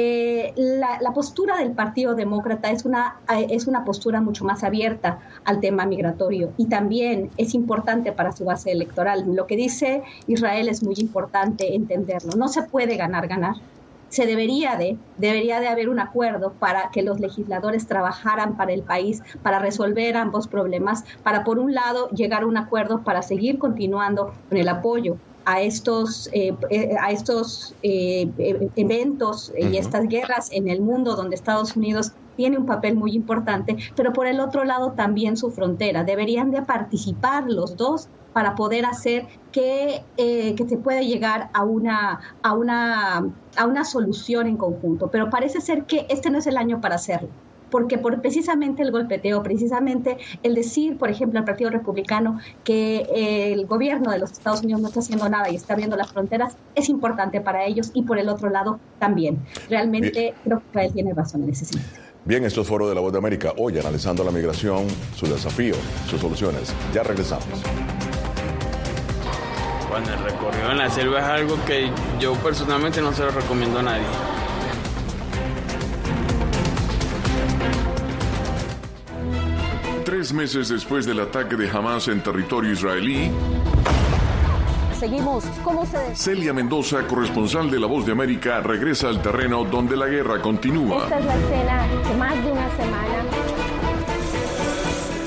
eh, 0.00 0.52
la, 0.56 1.12
postura 1.12 1.56
del 1.56 1.72
Partido 1.72 2.14
Demócrata 2.14 2.70
es 2.70 2.84
una, 2.84 3.16
eh, 3.36 3.48
es 3.50 3.66
una 3.66 3.84
postura 3.84 4.20
mucho 4.20 4.44
más 4.44 4.62
abierta 4.62 5.18
al 5.44 5.58
tema 5.58 5.86
migratorio 5.86 6.52
y 6.56 6.66
también 6.66 7.30
es 7.36 7.52
importante 7.52 8.12
para 8.12 8.30
su 8.30 8.44
base 8.44 8.70
electoral. 8.70 9.24
Lo 9.34 9.48
que 9.48 9.56
dice 9.56 10.04
Israel 10.28 10.68
es 10.68 10.84
muy 10.84 10.94
importante 10.98 11.74
entenderlo. 11.74 12.36
No 12.36 12.46
se 12.46 12.62
puede 12.62 12.96
ganar, 12.96 13.26
ganar. 13.26 13.56
se 14.08 14.24
debería 14.24 14.76
de, 14.76 14.96
debería 15.16 15.58
de 15.58 15.66
haber 15.66 15.88
un 15.88 15.98
acuerdo 15.98 16.52
para 16.52 16.90
que 16.92 17.02
los 17.02 17.18
legisladores 17.18 17.88
trabajaran 17.88 18.56
para 18.56 18.72
el 18.72 18.82
país, 18.82 19.20
para 19.42 19.58
resolver 19.58 20.16
ambos 20.16 20.46
problemas, 20.46 21.04
para 21.24 21.42
por 21.42 21.58
un 21.58 21.74
lado 21.74 22.08
llegar 22.10 22.44
a 22.44 22.46
un 22.46 22.56
acuerdo 22.56 23.02
para 23.02 23.22
seguir 23.22 23.58
continuando 23.58 24.32
con 24.48 24.58
el 24.58 24.68
apoyo 24.68 25.16
a 25.48 25.62
estos, 25.62 26.28
eh, 26.34 26.54
eh, 26.68 26.94
a 27.00 27.10
estos 27.10 27.74
eh, 27.82 28.30
eventos 28.76 29.50
y 29.58 29.78
estas 29.78 30.06
guerras 30.06 30.50
en 30.52 30.68
el 30.68 30.82
mundo 30.82 31.16
donde 31.16 31.36
Estados 31.36 31.74
Unidos 31.74 32.12
tiene 32.36 32.58
un 32.58 32.66
papel 32.66 32.96
muy 32.96 33.12
importante, 33.12 33.78
pero 33.96 34.12
por 34.12 34.26
el 34.26 34.40
otro 34.40 34.64
lado 34.64 34.92
también 34.92 35.38
su 35.38 35.50
frontera. 35.50 36.04
Deberían 36.04 36.50
de 36.50 36.60
participar 36.60 37.44
los 37.50 37.78
dos 37.78 38.08
para 38.34 38.54
poder 38.56 38.84
hacer 38.84 39.26
que, 39.50 40.04
eh, 40.18 40.54
que 40.54 40.68
se 40.68 40.76
pueda 40.76 41.00
llegar 41.00 41.48
a 41.54 41.64
una, 41.64 42.20
a, 42.42 42.52
una, 42.52 43.32
a 43.56 43.66
una 43.66 43.84
solución 43.86 44.48
en 44.48 44.58
conjunto. 44.58 45.08
Pero 45.10 45.30
parece 45.30 45.62
ser 45.62 45.84
que 45.84 46.04
este 46.10 46.28
no 46.28 46.36
es 46.36 46.46
el 46.46 46.58
año 46.58 46.82
para 46.82 46.96
hacerlo 46.96 47.30
porque 47.70 47.98
por 47.98 48.20
precisamente 48.20 48.82
el 48.82 48.90
golpeteo, 48.90 49.42
precisamente 49.42 50.18
el 50.42 50.54
decir, 50.54 50.98
por 50.98 51.10
ejemplo, 51.10 51.38
al 51.38 51.44
Partido 51.44 51.70
Republicano 51.70 52.38
que 52.64 53.06
eh, 53.14 53.52
el 53.52 53.66
gobierno 53.66 54.10
de 54.10 54.18
los 54.18 54.32
Estados 54.32 54.62
Unidos 54.62 54.80
no 54.80 54.88
está 54.88 55.00
haciendo 55.00 55.28
nada 55.28 55.50
y 55.50 55.56
está 55.56 55.74
abriendo 55.74 55.96
las 55.96 56.12
fronteras, 56.12 56.56
es 56.74 56.88
importante 56.88 57.40
para 57.40 57.64
ellos 57.64 57.90
y 57.94 58.02
por 58.02 58.18
el 58.18 58.28
otro 58.28 58.50
lado 58.50 58.80
también. 58.98 59.38
Realmente 59.68 60.34
creo 60.44 60.58
que 60.60 60.64
Israel 60.70 60.92
tiene 60.92 61.14
razón 61.14 61.44
en 61.44 61.50
ese 61.50 61.66
sentido. 61.66 62.08
Bien, 62.24 62.44
esto 62.44 62.60
es 62.60 62.68
Foro 62.68 62.88
de 62.88 62.94
la 62.94 63.00
Voz 63.00 63.12
de 63.12 63.18
América. 63.18 63.54
Hoy 63.56 63.78
analizando 63.78 64.22
la 64.22 64.30
migración, 64.30 64.86
su 65.16 65.26
desafío, 65.26 65.74
sus 66.10 66.20
soluciones. 66.20 66.74
Ya 66.92 67.02
regresamos. 67.02 67.46
Bueno, 69.88 70.06
el 70.12 70.22
recorrido 70.22 70.70
en 70.70 70.78
la 70.78 70.90
selva 70.90 71.20
es 71.20 71.24
algo 71.24 71.56
que 71.64 71.90
yo 72.20 72.34
personalmente 72.34 73.00
no 73.00 73.12
se 73.14 73.24
lo 73.24 73.30
recomiendo 73.30 73.78
a 73.78 73.82
nadie. 73.82 74.37
Tres 80.18 80.32
meses 80.32 80.68
después 80.68 81.06
del 81.06 81.20
ataque 81.20 81.54
de 81.54 81.70
Hamas 81.70 82.08
en 82.08 82.20
territorio 82.20 82.72
israelí, 82.72 83.30
Seguimos. 84.98 85.44
¿Cómo 85.62 85.86
se.? 85.86 86.16
Celia 86.16 86.52
Mendoza, 86.52 87.06
corresponsal 87.06 87.70
de 87.70 87.78
La 87.78 87.86
Voz 87.86 88.04
de 88.04 88.10
América, 88.10 88.60
regresa 88.60 89.10
al 89.10 89.22
terreno 89.22 89.62
donde 89.62 89.96
la 89.96 90.06
guerra 90.06 90.42
continúa. 90.42 91.04
Esta 91.04 91.20
es 91.20 91.24
la 91.24 91.36
escena 91.36 91.86
de 91.86 92.16
más 92.16 92.44
de 92.44 92.50
una 92.50 92.76
semana. 92.76 93.24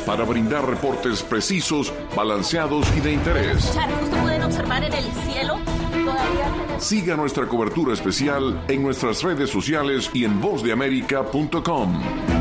Para 0.05 0.25
brindar 0.25 0.67
reportes 0.67 1.23
precisos, 1.23 1.93
balanceados 2.13 2.85
y 2.97 2.99
de 2.99 3.13
interés. 3.13 3.73
Justo 4.01 4.17
pueden 4.17 4.43
observar 4.43 4.83
en 4.83 4.91
el 4.91 5.05
cielo. 5.23 5.57
Todavía 6.03 6.79
Siga 6.79 7.15
nuestra 7.15 7.47
cobertura 7.47 7.93
especial 7.93 8.61
en 8.67 8.83
nuestras 8.83 9.23
redes 9.23 9.51
sociales 9.51 10.11
y 10.13 10.25
en 10.25 10.41
vozdeamerica.com. 10.41 12.40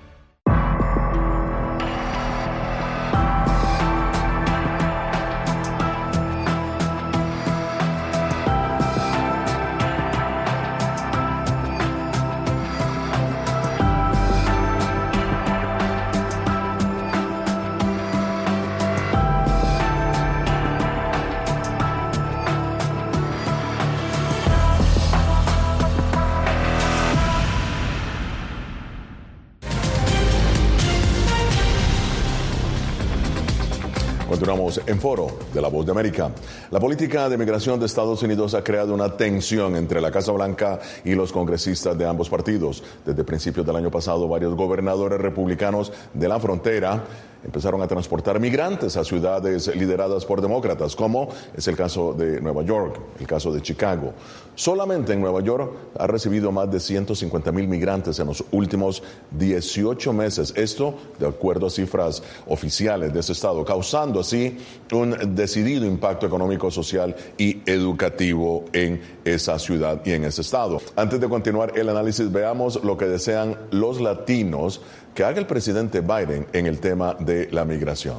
en 34.91 34.99
foro 34.99 35.27
de 35.53 35.61
la 35.61 35.69
Voz 35.69 35.85
de 35.85 35.91
América. 35.91 36.29
La 36.69 36.79
política 36.79 37.29
de 37.29 37.37
migración 37.37 37.79
de 37.79 37.85
Estados 37.85 38.21
Unidos 38.23 38.53
ha 38.53 38.63
creado 38.63 38.93
una 38.93 39.15
tensión 39.15 39.75
entre 39.75 40.01
la 40.01 40.11
Casa 40.11 40.31
Blanca 40.31 40.79
y 41.03 41.15
los 41.15 41.31
congresistas 41.31 41.97
de 41.97 42.05
ambos 42.05 42.29
partidos. 42.29 42.83
Desde 43.05 43.23
principios 43.23 43.65
del 43.65 43.77
año 43.77 43.89
pasado, 43.89 44.27
varios 44.27 44.55
gobernadores 44.55 45.19
republicanos 45.19 45.91
de 46.13 46.27
la 46.27 46.39
frontera 46.39 47.03
empezaron 47.43 47.81
a 47.81 47.87
transportar 47.87 48.39
migrantes 48.39 48.97
a 48.97 49.03
ciudades 49.03 49.73
lideradas 49.75 50.25
por 50.25 50.41
demócratas, 50.41 50.95
como 50.95 51.29
es 51.55 51.67
el 51.67 51.75
caso 51.75 52.13
de 52.13 52.41
Nueva 52.41 52.63
York, 52.63 52.99
el 53.19 53.27
caso 53.27 53.51
de 53.51 53.61
Chicago. 53.61 54.13
Solamente 54.55 55.13
en 55.13 55.21
Nueva 55.21 55.41
York 55.41 55.71
ha 55.97 56.07
recibido 56.07 56.51
más 56.51 56.69
de 56.69 56.79
150 56.79 57.51
mil 57.51 57.67
migrantes 57.67 58.19
en 58.19 58.27
los 58.27 58.43
últimos 58.51 59.01
18 59.31 60.13
meses. 60.13 60.53
Esto 60.55 60.95
de 61.19 61.27
acuerdo 61.27 61.67
a 61.67 61.69
cifras 61.69 62.21
oficiales 62.47 63.13
de 63.13 63.19
ese 63.21 63.31
estado, 63.31 63.63
causando 63.65 64.19
así 64.19 64.57
un 64.91 65.35
decidido 65.35 65.85
impacto 65.85 66.27
económico, 66.27 66.69
social 66.69 67.15
y 67.37 67.61
educativo 67.65 68.65
en 68.73 69.01
esa 69.23 69.57
ciudad 69.57 70.01
y 70.05 70.11
en 70.11 70.25
ese 70.25 70.41
estado. 70.41 70.81
Antes 70.95 71.19
de 71.19 71.29
continuar 71.29 71.77
el 71.77 71.89
análisis, 71.89 72.31
veamos 72.31 72.83
lo 72.83 72.97
que 72.97 73.05
desean 73.05 73.57
los 73.71 74.01
latinos 74.01 74.81
que 75.13 75.23
haga 75.23 75.39
el 75.39 75.47
presidente 75.47 76.01
Biden 76.01 76.47
en 76.53 76.65
el 76.65 76.79
tema 76.79 77.15
de 77.19 77.49
la 77.51 77.65
migración. 77.65 78.17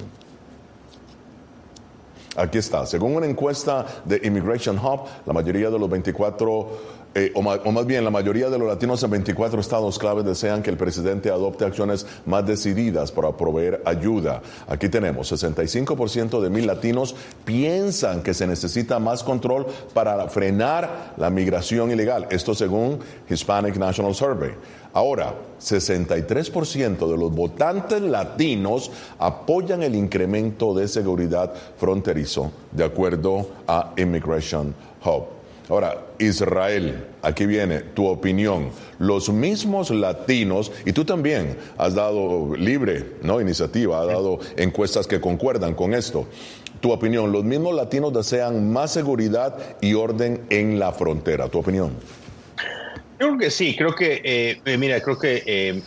Aquí 2.37 2.58
está. 2.58 2.87
Según 2.87 3.16
una 3.16 3.26
encuesta 3.26 3.84
de 4.04 4.20
Immigration 4.25 4.78
Hub, 4.78 5.02
la 5.26 5.32
mayoría 5.32 5.70
de 5.70 5.78
los 5.78 5.88
24 5.88 7.01
eh, 7.14 7.31
o, 7.35 7.42
más, 7.42 7.61
o, 7.64 7.73
más, 7.73 7.85
bien 7.85 8.04
la 8.04 8.11
mayoría 8.11 8.49
de 8.49 8.59
los 8.59 8.69
latinos 8.69 9.02
en 9.02 9.11
24 9.11 9.61
estados 9.61 9.99
claves 9.99 10.25
desean 10.25 10.62
que 10.62 10.71
el 10.71 10.78
presidente 10.78 11.31
adopte 11.31 11.64
acciones 11.64 12.07
más 12.25 12.47
decididas 12.47 13.12
para 13.12 13.37
proveer 13.37 13.83
ayuda. 13.85 14.40
Aquí 14.66 14.88
tenemos 14.88 15.31
65% 15.31 16.40
de 16.40 16.49
mil 16.49 16.66
latinos 16.66 17.14
piensan 17.45 18.23
que 18.23 18.33
se 18.33 18.47
necesita 18.47 18.99
más 18.99 19.23
control 19.23 19.66
para 19.92 20.26
frenar 20.28 21.14
la 21.19 21.28
migración 21.28 21.90
ilegal. 21.90 22.28
Esto 22.31 22.54
según 22.54 23.00
Hispanic 23.28 23.76
National 23.76 24.14
Survey. 24.14 24.52
Ahora, 24.95 25.35
63% 25.61 27.11
de 27.11 27.16
los 27.16 27.35
votantes 27.35 28.00
latinos 28.00 28.90
apoyan 29.19 29.83
el 29.83 29.95
incremento 29.95 30.75
de 30.75 30.88
seguridad 30.88 31.52
fronterizo, 31.76 32.52
de 32.71 32.85
acuerdo 32.85 33.49
a 33.66 33.92
Immigration 33.97 34.75
Hub. 35.04 35.41
Ahora, 35.73 36.05
Israel, 36.19 37.02
aquí 37.23 37.47
viene 37.47 37.79
tu 37.79 38.07
opinión. 38.07 38.69
Los 38.99 39.31
mismos 39.31 39.91
latinos, 39.91 40.71
y 40.85 40.93
tú 40.93 41.07
también 41.07 41.57
has 41.79 41.95
dado 41.95 42.55
libre, 42.55 43.07
¿no? 43.23 43.41
Iniciativa, 43.41 44.02
has 44.02 44.09
dado 44.09 44.38
encuestas 44.59 45.07
que 45.07 45.19
concuerdan 45.19 45.73
con 45.73 45.95
esto. 45.95 46.26
Tu 46.83 46.93
opinión, 46.93 47.33
los 47.33 47.43
mismos 47.45 47.75
latinos 47.75 48.12
desean 48.12 48.71
más 48.71 48.93
seguridad 48.93 49.57
y 49.81 49.95
orden 49.95 50.43
en 50.50 50.79
la 50.79 50.93
frontera. 50.93 51.49
Tu 51.49 51.61
opinión. 51.61 51.93
Creo 53.17 53.38
que 53.38 53.50
sí, 53.50 53.75
creo 53.75 53.95
que, 53.95 54.61
eh, 54.67 54.76
mira, 54.76 55.00
creo 55.00 55.19
que 55.19 55.43
eh, 55.47 55.81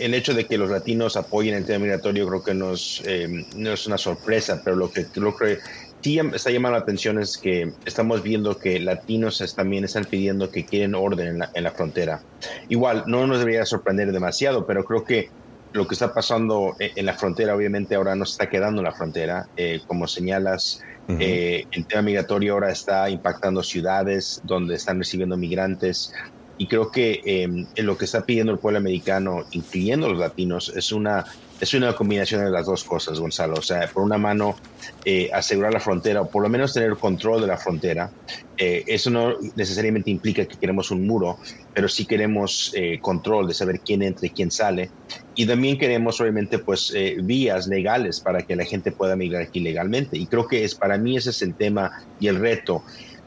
el 0.00 0.12
hecho 0.12 0.34
de 0.34 0.44
que 0.44 0.58
los 0.58 0.68
latinos 0.68 1.16
apoyen 1.16 1.54
el 1.54 1.64
tema 1.64 1.78
migratorio 1.84 2.28
creo 2.28 2.44
que 2.44 2.52
no 2.52 2.74
es, 2.74 3.00
eh, 3.06 3.46
no 3.56 3.72
es 3.72 3.86
una 3.86 3.96
sorpresa, 3.96 4.60
pero 4.62 4.76
lo 4.76 4.90
que 4.90 5.06
creo 5.06 5.34
que 5.34 5.60
sí 6.02 6.18
está 6.18 6.50
llamando 6.50 6.78
la 6.78 6.82
atención 6.82 7.18
es 7.18 7.36
que 7.36 7.72
estamos 7.84 8.22
viendo 8.22 8.58
que 8.58 8.80
latinos 8.80 9.42
también 9.54 9.84
están 9.84 10.04
pidiendo 10.04 10.50
que 10.50 10.64
quieren 10.64 10.94
orden 10.94 11.42
en 11.54 11.64
la, 11.64 11.70
frontera. 11.70 12.22
Igual, 12.68 13.04
no 13.06 13.26
nos 13.26 13.38
debería 13.38 13.64
sorprender 13.66 14.12
demasiado, 14.12 14.66
pero 14.66 14.84
creo 14.84 15.04
que 15.04 15.28
lo 15.72 15.86
que 15.86 15.94
está 15.94 16.12
pasando 16.12 16.74
e, 16.78 16.92
en 16.96 17.06
la 17.06 17.14
frontera, 17.14 17.54
obviamente 17.54 17.94
ahora 17.94 18.14
no 18.16 18.24
está 18.24 18.48
quedando 18.48 18.80
en 18.80 18.84
la 18.84 18.92
frontera. 18.92 19.48
Eh, 19.56 19.80
como 19.86 20.06
señalas, 20.06 20.82
eh, 21.08 21.66
el 21.72 21.86
tema 21.86 22.02
migratorio 22.02 22.54
ahora 22.54 22.70
está 22.70 23.10
impactando 23.10 23.62
ciudades 23.62 24.40
donde 24.44 24.76
están 24.76 24.98
recibiendo 24.98 25.36
migrantes. 25.36 26.12
Y 26.56 26.66
creo 26.66 26.90
que 26.90 27.20
em, 27.24 27.66
lo 27.76 27.96
que 27.96 28.04
está 28.04 28.26
pidiendo 28.26 28.52
el 28.52 28.58
pueblo 28.58 28.78
americano, 28.78 29.44
incluyendo 29.50 30.08
los 30.08 30.18
latinos, 30.18 30.72
es 30.76 30.92
una 30.92 31.24
es 31.60 31.74
una 31.74 31.94
combinación 31.94 32.44
de 32.44 32.50
las 32.50 32.66
dos 32.66 32.84
cosas, 32.84 33.20
Gonzalo. 33.20 33.54
O 33.58 33.62
sea, 33.62 33.86
por 33.88 34.02
una 34.02 34.16
mano, 34.16 34.56
eh, 35.04 35.30
asegurar 35.32 35.72
la 35.72 35.80
frontera, 35.80 36.22
o 36.22 36.30
por 36.30 36.42
lo 36.42 36.48
menos 36.48 36.72
tener 36.72 36.96
control 36.96 37.42
de 37.42 37.46
la 37.46 37.58
frontera. 37.58 38.10
Eh, 38.56 38.84
eso 38.86 39.10
no 39.10 39.34
necesariamente 39.56 40.10
implica 40.10 40.46
que 40.46 40.56
queremos 40.56 40.90
un 40.90 41.06
muro, 41.06 41.38
pero 41.74 41.88
sí 41.88 42.06
queremos 42.06 42.72
eh, 42.74 42.98
control 43.00 43.46
de 43.46 43.54
saber 43.54 43.80
quién 43.80 44.02
entra 44.02 44.26
y 44.26 44.30
quién 44.30 44.50
sale. 44.50 44.90
Y 45.34 45.46
también 45.46 45.78
queremos, 45.78 46.20
obviamente, 46.20 46.58
pues 46.58 46.92
vías 47.22 47.66
legales 47.66 48.20
para 48.20 48.42
que 48.42 48.56
la 48.56 48.64
gente 48.64 48.90
pueda 48.90 49.16
migrar 49.16 49.42
aquí 49.42 49.60
legalmente. 49.60 50.18
Y 50.18 50.26
creo 50.26 50.46
que 50.46 50.64
es 50.64 50.74
para 50.74 50.98
mí 50.98 51.16
ese 51.16 51.30
es 51.30 51.42
el 51.42 51.54
tema 51.54 52.02
y 52.18 52.28
el 52.28 52.36
reto 52.36 52.82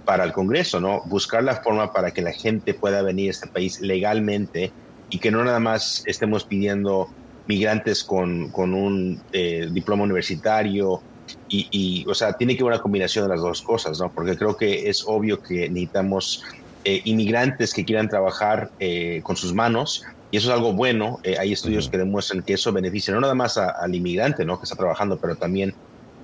para 0.05 0.23
el 0.23 0.33
Congreso, 0.33 0.79
¿no? 0.79 1.01
Buscar 1.05 1.43
la 1.43 1.57
forma 1.57 1.93
para 1.93 2.11
que 2.11 2.21
la 2.21 2.33
gente 2.33 2.73
pueda 2.73 3.01
venir 3.01 3.29
a 3.29 3.31
este 3.31 3.47
país 3.47 3.79
legalmente 3.79 4.71
y 5.09 5.19
que 5.19 5.31
no 5.31 5.43
nada 5.43 5.59
más 5.59 6.03
estemos 6.05 6.43
pidiendo 6.43 7.09
migrantes 7.45 8.03
con, 8.03 8.51
con 8.51 8.73
un 8.73 9.21
eh, 9.31 9.67
diploma 9.71 10.03
universitario 10.03 11.03
y, 11.47 12.03
o 12.07 12.15
sea, 12.15 12.33
tiene 12.33 12.55
que 12.55 12.63
haber 12.63 12.73
una 12.73 12.81
combinación 12.81 13.25
de 13.25 13.29
las 13.29 13.41
dos 13.41 13.61
cosas, 13.61 13.99
¿no? 13.99 14.11
Porque 14.11 14.35
creo 14.35 14.57
que 14.57 14.89
es 14.89 15.03
obvio 15.05 15.39
que 15.39 15.69
necesitamos 15.69 16.41
eh, 16.83 17.01
inmigrantes 17.05 17.73
que 17.73 17.85
quieran 17.85 18.09
trabajar 18.09 18.71
eh, 18.79 19.21
con 19.23 19.35
sus 19.35 19.53
manos 19.53 20.01
y 20.31 20.37
eso 20.37 20.49
es 20.49 20.55
algo 20.55 20.73
bueno. 20.73 21.19
hay 21.39 21.53
estudios 21.53 21.89
que 21.89 21.99
demuestran 21.99 22.43
que 22.43 22.53
eso 22.53 22.73
beneficia 22.73 23.13
no 23.13 23.21
nada 23.21 23.35
más 23.35 23.57
al 23.57 23.93
inmigrante, 23.93 24.45
¿no? 24.45 24.57
Que 24.57 24.63
está 24.63 24.75
trabajando, 24.75 25.19
pero 25.19 25.35
también 25.35 25.75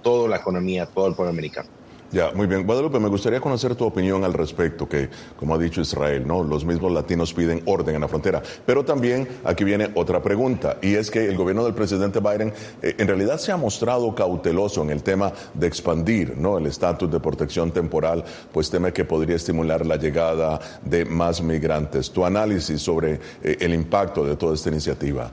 toda 0.01 0.27
la 0.29 0.38
economía, 0.38 0.88
todo 0.88 1.07
el 1.07 1.15
pueblo 1.15 1.29
americano. 1.29 1.69
Ya, 2.11 2.31
muy 2.33 2.47
bien. 2.47 2.65
Guadalupe, 2.65 2.99
me 2.99 3.07
gustaría 3.07 3.39
conocer 3.39 3.75
tu 3.75 3.85
opinión 3.85 4.23
al 4.23 4.33
respecto, 4.33 4.89
que 4.89 5.09
como 5.37 5.53
ha 5.53 5.59
dicho 5.59 5.81
Israel, 5.81 6.25
¿no? 6.25 6.43
Los 6.43 6.65
mismos 6.65 6.91
latinos 6.91 7.35
piden 7.35 7.61
orden 7.65 7.93
en 7.93 8.01
la 8.01 8.07
frontera. 8.07 8.41
Pero 8.65 8.83
también 8.83 9.27
aquí 9.43 9.63
viene 9.63 9.91
otra 9.93 10.19
pregunta, 10.19 10.77
y 10.81 10.95
es 10.95 11.11
que 11.11 11.27
el 11.27 11.37
gobierno 11.37 11.63
del 11.63 11.75
presidente 11.75 12.19
Biden 12.19 12.51
eh, 12.81 12.95
en 12.97 13.07
realidad 13.07 13.37
se 13.37 13.51
ha 13.51 13.57
mostrado 13.57 14.15
cauteloso 14.15 14.81
en 14.81 14.89
el 14.89 15.03
tema 15.03 15.31
de 15.53 15.67
expandir, 15.67 16.35
¿no? 16.35 16.57
El 16.57 16.65
estatus 16.65 17.11
de 17.11 17.19
protección 17.19 17.71
temporal, 17.71 18.23
pues 18.51 18.71
teme 18.71 18.91
que 18.91 19.05
podría 19.05 19.35
estimular 19.35 19.85
la 19.85 19.97
llegada 19.97 20.59
de 20.83 21.05
más 21.05 21.43
migrantes. 21.43 22.09
Tu 22.09 22.25
análisis 22.25 22.81
sobre 22.81 23.19
eh, 23.43 23.57
el 23.59 23.71
impacto 23.71 24.25
de 24.25 24.35
toda 24.35 24.55
esta 24.55 24.69
iniciativa. 24.69 25.29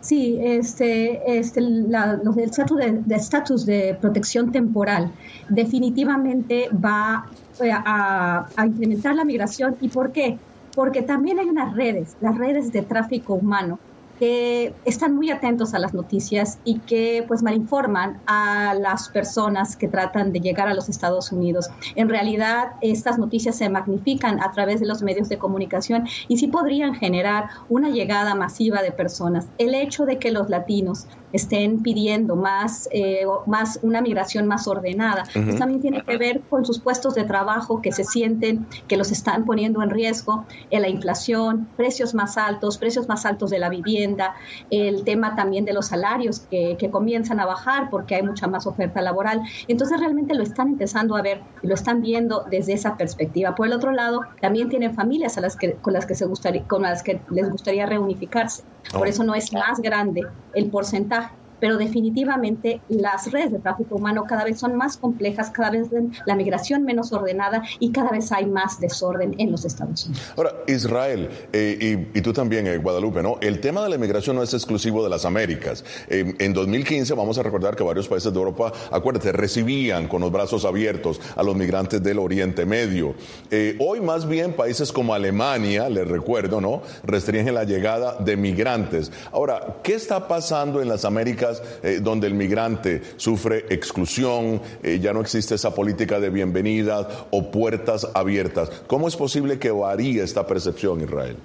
Sí, 0.00 0.38
este, 0.40 1.38
este, 1.38 1.60
la, 1.60 2.20
el 2.22 3.04
de 3.04 3.14
estatus 3.16 3.66
de, 3.66 3.96
protección 4.00 4.52
temporal 4.52 5.12
definitivamente 5.48 6.68
va 6.72 7.26
eh, 7.60 7.72
a, 7.72 8.46
a, 8.56 8.66
incrementar 8.66 9.16
la 9.16 9.24
migración. 9.24 9.76
¿Y 9.80 9.88
por 9.88 10.12
qué? 10.12 10.38
Porque 10.74 11.02
también 11.02 11.40
hay 11.40 11.46
unas 11.46 11.74
redes, 11.74 12.16
las 12.20 12.38
redes 12.38 12.72
de 12.72 12.82
tráfico 12.82 13.34
humano, 13.34 13.80
que 14.18 14.74
están 14.84 15.14
muy 15.14 15.30
atentos 15.30 15.74
a 15.74 15.78
las 15.78 15.94
noticias 15.94 16.58
y 16.64 16.80
que 16.80 17.24
pues 17.26 17.42
malinforman 17.42 18.20
a 18.26 18.74
las 18.74 19.08
personas 19.08 19.76
que 19.76 19.88
tratan 19.88 20.32
de 20.32 20.40
llegar 20.40 20.68
a 20.68 20.74
los 20.74 20.88
Estados 20.88 21.32
Unidos. 21.32 21.70
En 21.94 22.08
realidad, 22.08 22.72
estas 22.80 23.18
noticias 23.18 23.56
se 23.56 23.68
magnifican 23.68 24.42
a 24.42 24.50
través 24.52 24.80
de 24.80 24.86
los 24.86 25.02
medios 25.02 25.28
de 25.28 25.38
comunicación 25.38 26.06
y 26.28 26.38
sí 26.38 26.48
podrían 26.48 26.94
generar 26.94 27.48
una 27.68 27.90
llegada 27.90 28.34
masiva 28.34 28.82
de 28.82 28.92
personas. 28.92 29.46
El 29.58 29.74
hecho 29.74 30.04
de 30.04 30.18
que 30.18 30.30
los 30.30 30.48
latinos 30.48 31.06
estén 31.32 31.82
pidiendo 31.82 32.36
más, 32.36 32.88
eh, 32.92 33.24
más 33.46 33.78
una 33.82 34.00
migración 34.00 34.46
más 34.46 34.66
ordenada. 34.66 35.24
Pues 35.32 35.58
también 35.58 35.80
tiene 35.80 36.02
que 36.02 36.16
ver 36.16 36.40
con 36.48 36.64
sus 36.64 36.78
puestos 36.78 37.14
de 37.14 37.24
trabajo 37.24 37.82
que 37.82 37.92
se 37.92 38.04
sienten 38.04 38.66
que 38.86 38.96
los 38.96 39.12
están 39.12 39.44
poniendo 39.44 39.82
en 39.82 39.90
riesgo, 39.90 40.44
en 40.70 40.82
la 40.82 40.88
inflación, 40.88 41.68
precios 41.76 42.14
más 42.14 42.36
altos, 42.36 42.78
precios 42.78 43.08
más 43.08 43.26
altos 43.26 43.50
de 43.50 43.58
la 43.58 43.68
vivienda, 43.68 44.34
el 44.70 45.04
tema 45.04 45.36
también 45.36 45.64
de 45.64 45.72
los 45.72 45.86
salarios 45.86 46.40
que, 46.40 46.76
que 46.78 46.90
comienzan 46.90 47.40
a 47.40 47.46
bajar 47.46 47.90
porque 47.90 48.14
hay 48.14 48.22
mucha 48.22 48.46
más 48.46 48.66
oferta 48.66 49.00
laboral. 49.02 49.42
Entonces 49.68 49.98
realmente 50.00 50.34
lo 50.34 50.42
están 50.42 50.68
empezando 50.68 51.16
a 51.16 51.22
ver 51.22 51.42
y 51.62 51.66
lo 51.66 51.74
están 51.74 52.00
viendo 52.00 52.44
desde 52.50 52.72
esa 52.72 52.96
perspectiva. 52.96 53.54
Por 53.54 53.66
el 53.66 53.72
otro 53.72 53.92
lado, 53.92 54.22
también 54.40 54.68
tienen 54.68 54.94
familias 54.94 55.38
a 55.38 55.40
las 55.40 55.56
que, 55.56 55.74
con 55.74 55.92
las 55.92 56.06
que 56.06 56.14
se 56.14 56.24
gustaría, 56.26 56.64
con 56.64 56.82
las 56.82 57.02
que 57.02 57.20
les 57.30 57.50
gustaría 57.50 57.86
reunificarse. 57.86 58.62
Por 58.92 59.02
oh. 59.02 59.04
eso 59.04 59.24
no 59.24 59.34
es 59.34 59.52
más 59.52 59.80
grande 59.80 60.22
el 60.54 60.70
porcentaje 60.70 61.17
pero 61.60 61.76
definitivamente 61.76 62.80
las 62.88 63.30
redes 63.30 63.52
de 63.52 63.58
tráfico 63.58 63.96
humano 63.96 64.24
cada 64.28 64.44
vez 64.44 64.58
son 64.58 64.76
más 64.76 64.96
complejas, 64.96 65.50
cada 65.50 65.70
vez 65.70 65.88
la 66.26 66.34
migración 66.34 66.84
menos 66.84 67.12
ordenada 67.12 67.62
y 67.80 67.90
cada 67.90 68.10
vez 68.10 68.30
hay 68.32 68.46
más 68.46 68.80
desorden 68.80 69.34
en 69.38 69.50
los 69.50 69.64
Estados 69.64 70.06
Unidos. 70.06 70.32
Ahora, 70.36 70.52
Israel, 70.66 71.28
eh, 71.52 72.08
y, 72.14 72.20
tú 72.20 72.32
también, 72.32 72.66
eh, 72.66 72.78
Guadalupe, 72.78 73.22
¿no? 73.22 73.36
El 73.40 73.60
tema 73.60 73.82
de 73.82 73.90
la 73.90 73.96
inmigración 73.96 74.36
no 74.36 74.42
es 74.42 74.54
exclusivo 74.54 75.02
de 75.02 75.10
las 75.10 75.24
Américas. 75.24 75.84
en 76.08 76.52
2015 76.52 77.14
vamos 77.14 77.38
a 77.38 77.42
recordar 77.42 77.76
que 77.76 77.82
varios 77.82 78.08
países 78.08 78.32
de 78.32 78.38
Europa, 78.38 78.72
acuérdate, 78.90 79.32
recibían 79.32 80.08
con 80.08 80.20
los 80.20 80.32
brazos 80.32 80.64
abiertos 80.64 81.20
a 81.36 81.42
los 81.42 81.56
migrantes 81.56 82.02
del 82.02 82.18
Oriente 82.18 82.66
Medio. 82.66 83.14
Eh, 83.50 83.76
hoy 83.80 84.00
más 84.00 84.28
bien 84.28 84.52
países 84.52 84.92
como 84.92 85.14
Alemania, 85.14 85.88
les 85.88 86.06
recuerdo, 86.06 86.60
¿no? 86.60 86.82
Restringen 87.04 87.54
la 87.54 87.64
llegada 87.64 88.16
de 88.18 88.36
migrantes. 88.36 89.10
Ahora, 89.32 89.78
¿qué 89.82 89.94
está 89.94 90.28
pasando 90.28 90.80
en 90.82 90.88
las 90.88 91.04
Américas? 91.04 91.47
Eh, 91.82 92.00
donde 92.02 92.26
el 92.26 92.34
migrante 92.34 93.02
sufre 93.16 93.64
exclusión, 93.70 94.60
eh, 94.82 94.98
ya 95.00 95.12
no 95.12 95.20
existe 95.20 95.54
esa 95.54 95.74
política 95.74 96.20
de 96.20 96.30
bienvenida 96.30 97.26
o 97.30 97.50
puertas 97.50 98.06
abiertas. 98.14 98.70
¿Cómo 98.86 99.08
es 99.08 99.16
posible 99.16 99.58
que 99.58 99.70
varíe 99.70 100.22
esta 100.22 100.46
percepción, 100.46 101.00
Israel? 101.00 101.36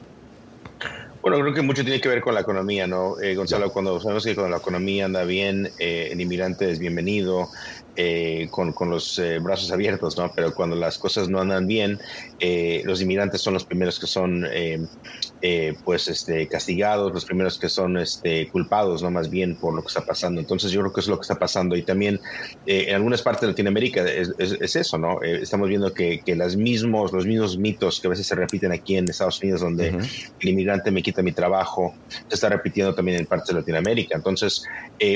Bueno, 1.22 1.40
creo 1.40 1.54
que 1.54 1.62
mucho 1.62 1.84
tiene 1.84 2.02
que 2.02 2.10
ver 2.10 2.20
con 2.20 2.34
la 2.34 2.42
economía, 2.42 2.86
¿no? 2.86 3.20
Eh, 3.22 3.34
Gonzalo, 3.36 3.72
cuando 3.72 4.00
sabemos 4.02 4.26
que 4.26 4.36
cuando 4.36 4.52
la 4.52 4.58
economía 4.58 5.06
anda 5.06 5.24
bien, 5.24 5.70
el 5.80 6.20
inmigrante 6.20 6.70
es 6.70 6.80
bienvenido, 6.80 7.48
con, 8.50 8.74
con, 8.74 8.90
los 8.90 9.22
brazos 9.42 9.72
abiertos, 9.72 10.18
¿no? 10.18 10.32
Pero 10.36 10.54
cuando 10.54 10.76
las 10.76 10.98
cosas 10.98 11.30
no 11.30 11.40
andan 11.40 11.68
bien, 11.68 12.00
los 12.84 13.02
inmigrantes 13.02 13.42
son 13.42 13.54
los 13.54 13.66
primeros 13.66 14.00
que 14.00 14.08
son 14.08 14.46
eh, 15.46 15.74
pues 15.84 16.08
este, 16.08 16.48
castigados, 16.48 17.12
los 17.12 17.26
primeros 17.26 17.60
que 17.60 17.68
son 17.68 17.98
este, 17.98 18.48
culpados, 18.48 19.04
no 19.04 19.12
más 19.12 19.30
bien 19.30 19.58
por 19.58 19.74
lo 19.74 19.82
que 19.82 19.90
está 19.90 20.06
pasando. 20.06 20.40
Entonces 20.40 20.72
yo 20.72 20.80
creo 20.80 20.94
que 20.94 21.02
es 21.02 21.08
lo 21.10 21.18
que 21.18 21.24
está 21.24 21.36
pasando 21.36 21.76
y 21.76 21.82
también 21.82 22.22
eh, 22.66 22.86
en 22.88 22.96
algunas 22.96 23.22
partes 23.22 23.42
de 23.42 23.48
Latinoamérica 23.48 24.06
es, 24.08 24.32
eso, 24.40 24.98
¿no? 24.98 25.22
Eh, 25.22 25.40
estamos 25.42 25.68
viendo 25.68 25.94
que, 25.94 26.22
que 26.22 26.38
las 26.38 26.56
mismos, 26.56 27.12
los 27.12 27.26
mismos 27.26 27.58
mitos 27.58 28.00
que 28.00 28.08
a 28.08 28.12
veces 28.12 28.26
se 28.26 28.36
repiten 28.36 28.72
aquí 28.72 28.96
en 28.96 29.10
Estados 29.10 29.42
Unidos, 29.44 29.60
donde 29.60 29.90
el 29.90 30.50
inmigrante 30.50 30.92
me 30.92 31.04
quita 31.04 31.22
mi 31.22 31.34
trabajo, 31.34 31.94
se 32.08 32.36
está 32.36 32.48
repitiendo 32.48 32.96
también 32.96 33.20
en 33.20 33.26
partes 33.26 33.50
de 33.50 33.56
Latinoamérica. 33.56 34.16
Entonces, 34.16 34.64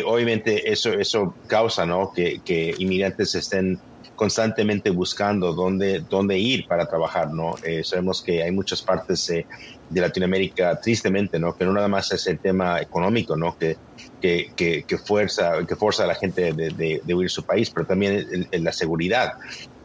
obviamente 0.06 0.70
eso, 0.70 0.92
eso 0.92 1.36
causa, 1.48 1.86
¿no? 1.86 2.12
Que, 2.12 2.42
que 2.44 2.67
inmigrantes 2.78 3.36
estén 3.36 3.80
constantemente 4.16 4.90
buscando 4.90 5.54
dónde, 5.54 6.04
dónde 6.10 6.40
ir 6.40 6.68
para 6.68 6.88
trabajar, 6.88 7.32
¿no? 7.32 7.56
sabemos 7.84 8.24
que 8.24 8.42
hay 8.42 8.52
muchas 8.52 8.82
partes 8.82 9.28
de 9.28 10.02
Latinoamérica, 10.02 10.80
tristemente, 10.82 11.40
¿no? 11.40 11.56
Que 11.56 11.66
no 11.66 11.74
nada 11.74 11.88
más 11.88 12.12
es 12.12 12.26
el 12.28 12.40
tema 12.40 12.82
económico, 12.82 13.36
¿no? 13.38 13.56
Que, 13.58 13.78
que, 14.20 14.84
que, 14.88 14.98
fuerza, 14.98 15.66
que 15.68 15.76
fuerza 15.76 16.04
a 16.04 16.08
la 16.08 16.16
gente 16.16 16.52
de, 16.52 17.02
de, 17.04 17.14
huir 17.14 17.30
su 17.30 17.44
país, 17.44 17.70
pero 17.70 17.86
también 17.86 18.48
la 18.52 18.74
seguridad. 18.74 19.34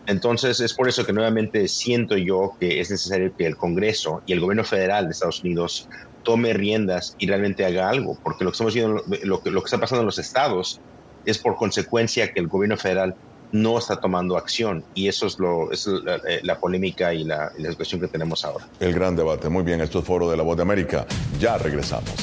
Entonces, 0.07 0.61
es 0.61 0.73
por 0.73 0.89
eso 0.89 1.07
que 1.07 1.13
nuevamente 1.13 1.69
siento 1.69 2.17
yo 2.17 2.55
que 2.59 2.81
es 2.81 2.91
necesario 2.91 3.37
que 3.37 3.47
el 3.47 3.57
Congreso 3.57 4.23
y 4.27 4.33
el 4.33 4.41
gobierno 4.41 4.65
federal 4.65 5.05
de 5.05 5.13
Estados 5.13 5.45
Unidos 5.45 5.89
tome 6.25 6.53
riendas 6.53 7.15
y 7.19 7.27
realmente 7.27 7.65
haga 7.65 7.89
algo, 7.89 8.19
porque 8.23 8.45
lo 8.45 8.51
que 8.51 8.55
estamos 8.55 8.75
viendo, 8.75 9.03
lo 9.23 9.43
que, 9.43 9.51
lo 9.51 9.61
que 9.61 9.67
está 9.67 9.79
pasando 9.79 10.01
en 10.01 10.07
los 10.07 10.19
estados 10.19 10.81
es 11.25 11.39
por 11.39 11.57
consecuencia 11.57 12.33
que 12.33 12.41
el 12.41 12.49
gobierno 12.49 12.77
federal 12.77 13.15
no 13.53 13.79
está 13.79 13.97
tomando 13.97 14.37
acción 14.37 14.83
y 14.95 15.09
eso 15.09 15.27
es, 15.27 15.39
lo, 15.39 15.71
es 15.71 15.87
la, 15.87 16.17
eh, 16.27 16.57
polémica 16.59 17.13
y 17.13 17.25
la, 17.25 17.53
la 17.59 17.71
situación 17.71 18.01
que 18.01 18.09
tenemos 18.09 18.45
ahora. 18.45 18.67
El 18.81 18.95
gran 18.95 19.15
debate. 19.15 19.49
Muy 19.49 19.63
bien, 19.63 19.81
esto 19.81 19.99
es 20.01 20.05
Foro 20.05 20.31
de 20.31 20.37
la 20.37 20.43
Voz 20.43 20.57
de 20.57 20.63
América. 20.63 21.07
Ya 21.39 21.59
regresamos. 21.59 22.15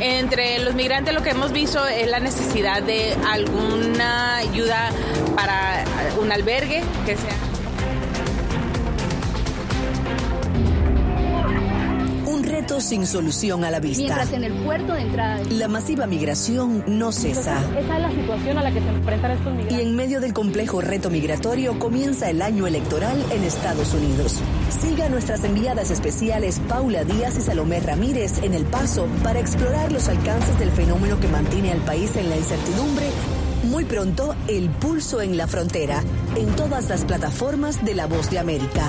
Entre 0.00 0.60
los 0.60 0.74
migrantes 0.74 1.12
lo 1.12 1.22
que 1.22 1.30
hemos 1.30 1.50
visto 1.50 1.84
es 1.86 2.08
la 2.08 2.20
necesidad 2.20 2.82
de 2.82 3.16
alguna 3.26 4.36
ayuda 4.36 4.90
para 5.34 5.84
un 6.20 6.30
albergue 6.30 6.84
que 7.04 7.16
sea 7.16 7.47
sin 12.68 13.06
solución 13.06 13.64
a 13.64 13.70
la 13.70 13.80
vista. 13.80 14.02
Mientras 14.02 14.32
en 14.32 14.44
el 14.44 14.52
puerto 14.62 14.92
de 14.92 15.00
entrada. 15.00 15.40
La 15.50 15.68
masiva 15.68 16.06
migración 16.06 16.84
no 16.86 17.12
cesa. 17.12 17.58
esa 17.78 17.96
es 17.96 18.02
la 18.02 18.10
situación 18.10 18.58
a 18.58 18.62
la 18.62 18.70
que 18.70 18.80
se 18.80 18.88
enfrentan 18.88 19.30
estos 19.32 19.52
migrantes. 19.52 19.78
Y 19.78 19.82
en 19.82 19.96
medio 19.96 20.20
del 20.20 20.32
complejo 20.32 20.80
reto 20.80 21.10
migratorio 21.10 21.78
comienza 21.78 22.28
el 22.30 22.42
año 22.42 22.66
electoral 22.66 23.24
en 23.32 23.42
Estados 23.42 23.94
Unidos. 23.94 24.36
Siga 24.80 25.08
nuestras 25.08 25.42
enviadas 25.44 25.90
especiales 25.90 26.60
Paula 26.68 27.04
Díaz 27.04 27.36
y 27.38 27.40
Salomé 27.40 27.80
Ramírez 27.80 28.42
en 28.42 28.54
El 28.54 28.64
Paso 28.64 29.06
para 29.22 29.40
explorar 29.40 29.90
los 29.90 30.08
alcances 30.08 30.58
del 30.58 30.70
fenómeno 30.70 31.18
que 31.18 31.28
mantiene 31.28 31.72
al 31.72 31.80
país 31.80 32.14
en 32.16 32.28
la 32.28 32.36
incertidumbre 32.36 33.06
muy 33.64 33.84
pronto, 33.84 34.34
El 34.46 34.70
Pulso 34.70 35.20
en 35.20 35.36
la 35.36 35.46
Frontera, 35.46 36.02
en 36.36 36.46
todas 36.56 36.88
las 36.88 37.04
plataformas 37.04 37.84
de 37.84 37.94
La 37.94 38.06
Voz 38.06 38.30
de 38.30 38.38
América. 38.38 38.88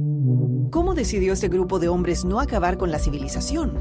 ¿Cómo 0.71 0.93
decidió 0.93 1.33
este 1.33 1.49
grupo 1.49 1.79
de 1.79 1.89
hombres 1.89 2.23
no 2.23 2.39
acabar 2.39 2.77
con 2.77 2.91
la 2.91 2.97
civilización? 2.97 3.73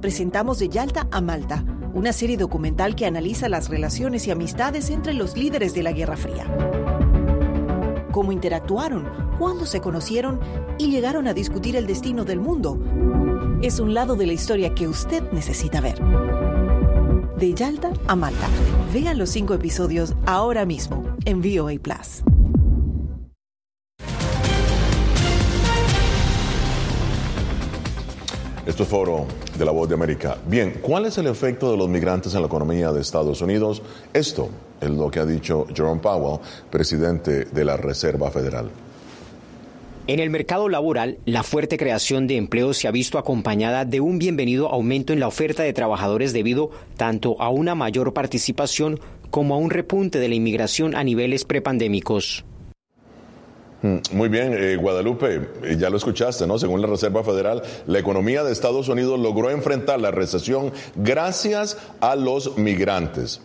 Presentamos 0.00 0.58
de 0.58 0.70
Yalta 0.70 1.06
a 1.10 1.20
Malta, 1.20 1.66
una 1.92 2.14
serie 2.14 2.38
documental 2.38 2.96
que 2.96 3.04
analiza 3.04 3.50
las 3.50 3.68
relaciones 3.68 4.26
y 4.26 4.30
amistades 4.30 4.88
entre 4.88 5.12
los 5.12 5.36
líderes 5.36 5.74
de 5.74 5.82
la 5.82 5.92
Guerra 5.92 6.16
Fría. 6.16 6.46
Cómo 8.10 8.32
interactuaron, 8.32 9.06
cuándo 9.38 9.66
se 9.66 9.82
conocieron 9.82 10.40
y 10.78 10.90
llegaron 10.90 11.26
a 11.26 11.34
discutir 11.34 11.76
el 11.76 11.86
destino 11.86 12.24
del 12.24 12.40
mundo. 12.40 12.80
Es 13.60 13.80
un 13.80 13.92
lado 13.92 14.16
de 14.16 14.26
la 14.26 14.32
historia 14.32 14.74
que 14.74 14.88
usted 14.88 15.30
necesita 15.30 15.82
ver. 15.82 16.00
De 17.38 17.52
Yalta 17.52 17.92
a 18.06 18.16
Malta. 18.16 18.48
Vean 18.94 19.18
los 19.18 19.28
cinco 19.28 19.52
episodios 19.52 20.14
ahora 20.24 20.64
mismo 20.64 21.04
en 21.26 21.42
VOA 21.42 21.78
Plus. 21.82 22.22
Esto 28.66 28.82
es 28.82 28.88
Foro 28.88 29.26
de 29.56 29.64
la 29.64 29.70
Voz 29.70 29.88
de 29.88 29.94
América. 29.94 30.38
Bien, 30.44 30.78
¿cuál 30.82 31.06
es 31.06 31.16
el 31.18 31.28
efecto 31.28 31.70
de 31.70 31.76
los 31.76 31.88
migrantes 31.88 32.34
en 32.34 32.40
la 32.40 32.48
economía 32.48 32.90
de 32.90 33.00
Estados 33.00 33.40
Unidos? 33.40 33.80
Esto 34.12 34.50
es 34.80 34.90
lo 34.90 35.08
que 35.08 35.20
ha 35.20 35.24
dicho 35.24 35.68
Jerome 35.72 36.00
Powell, 36.00 36.40
presidente 36.68 37.44
de 37.44 37.64
la 37.64 37.76
Reserva 37.76 38.28
Federal. 38.32 38.68
En 40.08 40.18
el 40.18 40.30
mercado 40.30 40.68
laboral, 40.68 41.18
la 41.26 41.44
fuerte 41.44 41.78
creación 41.78 42.26
de 42.26 42.38
empleos 42.38 42.78
se 42.78 42.88
ha 42.88 42.90
visto 42.90 43.18
acompañada 43.18 43.84
de 43.84 44.00
un 44.00 44.18
bienvenido 44.18 44.68
aumento 44.68 45.12
en 45.12 45.20
la 45.20 45.28
oferta 45.28 45.62
de 45.62 45.72
trabajadores 45.72 46.32
debido 46.32 46.70
tanto 46.96 47.40
a 47.40 47.50
una 47.50 47.76
mayor 47.76 48.14
participación 48.14 48.98
como 49.30 49.54
a 49.54 49.58
un 49.58 49.70
repunte 49.70 50.18
de 50.18 50.28
la 50.28 50.34
inmigración 50.34 50.96
a 50.96 51.04
niveles 51.04 51.44
prepandémicos. 51.44 52.44
Mm, 53.86 54.16
muy 54.16 54.28
bien, 54.28 54.52
eh, 54.52 54.74
Guadalupe, 54.74 55.48
eh, 55.62 55.76
ya 55.78 55.90
lo 55.90 55.96
escuchaste, 55.96 56.44
¿no? 56.46 56.58
Según 56.58 56.80
la 56.80 56.88
Reserva 56.88 57.22
Federal, 57.22 57.62
la 57.86 57.98
economía 58.00 58.42
de 58.42 58.50
Estados 58.50 58.88
Unidos 58.88 59.20
logró 59.20 59.50
enfrentar 59.50 60.00
la 60.00 60.10
recesión 60.10 60.72
gracias 60.96 61.78
a 62.00 62.16
los 62.16 62.58
migrantes. 62.58 63.40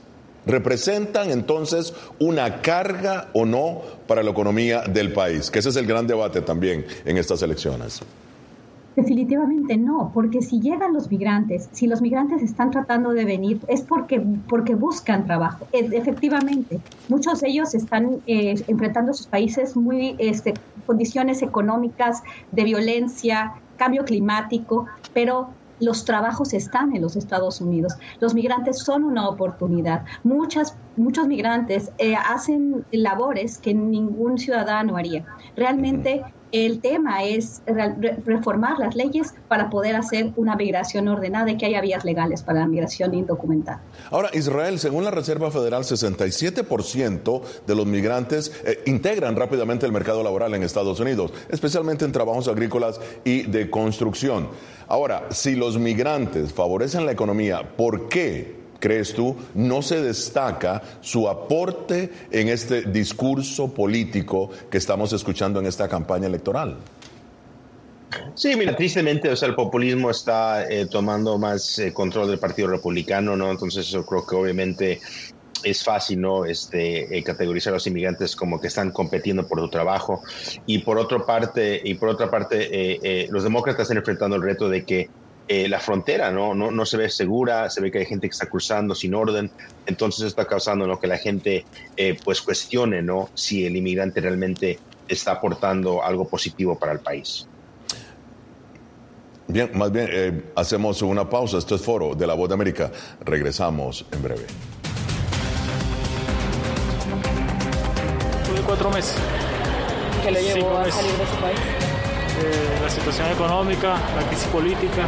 ¿Representan 0.47 1.29
entonces 1.29 1.93
una 2.17 2.61
carga 2.63 3.29
o 3.33 3.45
no 3.45 3.83
para 4.07 4.23
la 4.23 4.31
economía 4.31 4.81
del 4.81 5.13
país? 5.13 5.51
Que 5.51 5.59
ese 5.59 5.69
es 5.69 5.75
el 5.75 5.85
gran 5.85 6.07
debate 6.07 6.41
también 6.41 6.87
en 7.05 7.17
estas 7.17 7.43
elecciones. 7.43 8.01
Definitivamente 8.95 9.77
no, 9.77 10.11
porque 10.13 10.41
si 10.41 10.59
llegan 10.59 10.93
los 10.93 11.09
migrantes, 11.09 11.69
si 11.71 11.87
los 11.87 12.01
migrantes 12.01 12.41
están 12.41 12.71
tratando 12.71 13.11
de 13.11 13.23
venir, 13.23 13.61
es 13.67 13.81
porque, 13.81 14.19
porque 14.49 14.75
buscan 14.75 15.25
trabajo. 15.25 15.65
efectivamente, 15.71 16.81
muchos 17.07 17.39
de 17.39 17.49
ellos 17.49 17.73
están 17.73 18.21
eh, 18.27 18.55
enfrentando 18.67 19.13
sus 19.13 19.27
países 19.27 19.77
muy 19.77 20.15
este, 20.19 20.53
condiciones 20.85 21.41
económicas, 21.41 22.21
de 22.51 22.63
violencia, 22.65 23.53
cambio 23.77 24.03
climático, 24.03 24.87
pero 25.13 25.49
los 25.79 26.05
trabajos 26.05 26.53
están 26.53 26.95
en 26.95 27.01
los 27.01 27.15
Estados 27.15 27.59
Unidos. 27.61 27.95
Los 28.19 28.33
migrantes 28.33 28.79
son 28.79 29.03
una 29.03 29.27
oportunidad. 29.27 30.05
Muchas, 30.23 30.77
muchos 30.95 31.27
migrantes 31.27 31.91
eh, 31.97 32.15
hacen 32.15 32.85
labores 32.91 33.57
que 33.57 33.73
ningún 33.73 34.37
ciudadano 34.37 34.95
haría. 34.95 35.25
Realmente 35.55 36.23
el 36.51 36.79
tema 36.79 37.23
es 37.23 37.61
reformar 38.25 38.79
las 38.79 38.95
leyes 38.95 39.33
para 39.47 39.69
poder 39.69 39.95
hacer 39.95 40.31
una 40.35 40.55
migración 40.55 41.07
ordenada 41.07 41.51
y 41.51 41.57
que 41.57 41.65
haya 41.65 41.81
vías 41.81 42.05
legales 42.05 42.41
para 42.41 42.59
la 42.59 42.67
migración 42.67 43.13
indocumentada. 43.13 43.81
Ahora, 44.09 44.29
Israel, 44.33 44.79
según 44.79 45.03
la 45.03 45.11
Reserva 45.11 45.51
Federal, 45.51 45.83
67% 45.83 47.41
de 47.65 47.75
los 47.75 47.85
migrantes 47.85 48.51
eh, 48.65 48.81
integran 48.85 49.35
rápidamente 49.35 49.85
el 49.85 49.91
mercado 49.91 50.23
laboral 50.23 50.53
en 50.53 50.63
Estados 50.63 50.99
Unidos, 50.99 51.33
especialmente 51.49 52.05
en 52.05 52.11
trabajos 52.11 52.47
agrícolas 52.47 52.99
y 53.23 53.43
de 53.43 53.69
construcción. 53.69 54.49
Ahora, 54.87 55.27
si 55.29 55.55
los 55.55 55.77
migrantes 55.77 56.53
favorecen 56.53 57.05
la 57.05 57.13
economía, 57.13 57.75
¿por 57.77 58.09
qué 58.09 58.60
crees 58.81 59.13
tú, 59.13 59.37
no 59.53 59.81
se 59.81 60.01
destaca 60.01 60.81
su 60.99 61.29
aporte 61.29 62.11
en 62.31 62.49
este 62.49 62.81
discurso 62.81 63.73
político 63.73 64.49
que 64.69 64.77
estamos 64.77 65.13
escuchando 65.13 65.61
en 65.61 65.67
esta 65.67 65.87
campaña 65.87 66.27
electoral? 66.27 66.77
Sí, 68.35 68.55
mira, 68.55 68.75
tristemente, 68.75 69.29
o 69.29 69.35
sea, 69.35 69.47
el 69.47 69.55
populismo 69.55 70.09
está 70.09 70.69
eh, 70.69 70.85
tomando 70.85 71.37
más 71.37 71.79
eh, 71.79 71.93
control 71.93 72.29
del 72.29 72.39
Partido 72.39 72.67
Republicano, 72.67 73.37
¿no? 73.37 73.51
Entonces, 73.51 73.87
yo 73.87 74.05
creo 74.05 74.25
que 74.25 74.35
obviamente 74.35 74.99
es 75.63 75.83
fácil, 75.83 76.19
¿no? 76.19 76.45
Este, 76.45 77.17
eh, 77.17 77.23
categorizar 77.23 77.71
a 77.71 77.75
los 77.75 77.87
inmigrantes 77.87 78.35
como 78.35 78.59
que 78.59 78.67
están 78.67 78.91
compitiendo 78.91 79.47
por 79.47 79.59
su 79.59 79.69
trabajo. 79.69 80.21
Y 80.65 80.79
por 80.79 80.97
otra 80.97 81.25
parte, 81.25 81.81
y 81.83 81.93
por 81.93 82.09
otra 82.09 82.29
parte, 82.29 83.27
los 83.29 83.43
demócratas 83.43 83.83
están 83.83 83.97
enfrentando 83.97 84.35
el 84.35 84.41
reto 84.41 84.67
de 84.67 84.83
que 84.83 85.09
eh, 85.53 85.67
la 85.67 85.81
frontera 85.81 86.31
¿no? 86.31 86.53
¿no? 86.55 86.71
No, 86.71 86.85
se 86.85 86.95
ve 86.95 87.09
segura, 87.09 87.69
se 87.69 87.81
ve 87.81 87.91
que 87.91 87.97
hay 87.97 88.05
gente 88.05 88.25
que 88.25 88.31
está 88.31 88.45
cruzando 88.45 88.95
sin 88.95 89.13
orden, 89.13 89.51
entonces 89.85 90.27
está 90.27 90.47
causando 90.47 90.87
¿no? 90.87 90.97
que 90.97 91.07
la 91.07 91.17
gente 91.17 91.65
eh, 91.97 92.17
pues 92.23 92.41
cuestione 92.41 93.01
¿no? 93.01 93.29
si 93.33 93.65
el 93.65 93.75
inmigrante 93.75 94.21
realmente 94.21 94.79
está 95.09 95.33
aportando 95.33 96.01
algo 96.01 96.25
positivo 96.25 96.79
para 96.79 96.93
el 96.93 96.99
país. 96.99 97.49
Bien, 99.49 99.69
más 99.73 99.91
bien 99.91 100.07
eh, 100.09 100.41
hacemos 100.55 101.01
una 101.01 101.29
pausa. 101.29 101.57
Esto 101.57 101.75
es 101.75 101.81
Foro 101.81 102.15
de 102.15 102.25
la 102.25 102.33
Voz 102.33 102.47
de 102.47 102.53
América. 102.53 102.89
Regresamos 103.19 104.05
en 104.09 104.23
breve. 104.23 104.45
Tuve 108.47 108.61
cuatro 108.65 108.89
meses. 108.89 109.17
¿Qué 110.23 110.31
le 110.31 110.43
llevó 110.43 110.77
a 110.77 110.89
salir 110.89 111.11
de 111.11 111.27
su 111.27 111.35
país? 111.41 111.59
la 112.81 112.89
situación 112.89 113.31
económica, 113.31 113.99
la 114.15 114.27
crisis 114.27 114.47
política. 114.47 115.07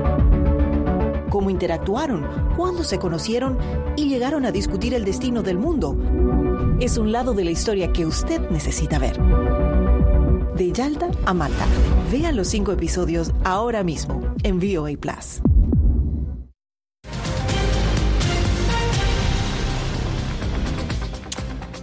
cómo 1.31 1.49
interactuaron, 1.49 2.27
cuándo 2.55 2.83
se 2.83 2.99
conocieron 2.99 3.57
y 3.95 4.07
llegaron 4.07 4.45
a 4.45 4.51
discutir 4.51 4.93
el 4.93 5.03
destino 5.03 5.41
del 5.41 5.57
mundo. 5.57 5.97
Es 6.79 6.97
un 6.97 7.11
lado 7.11 7.33
de 7.33 7.45
la 7.45 7.51
historia 7.51 7.91
que 7.91 8.05
usted 8.05 8.41
necesita 8.51 8.99
ver. 8.99 9.19
De 10.55 10.71
Yalta 10.71 11.09
a 11.25 11.33
Malta. 11.33 11.65
Vea 12.11 12.31
los 12.33 12.49
cinco 12.49 12.71
episodios 12.71 13.31
ahora 13.43 13.83
mismo 13.83 14.21
en 14.43 14.59
VOA 14.59 14.97
Plus. 14.99 15.41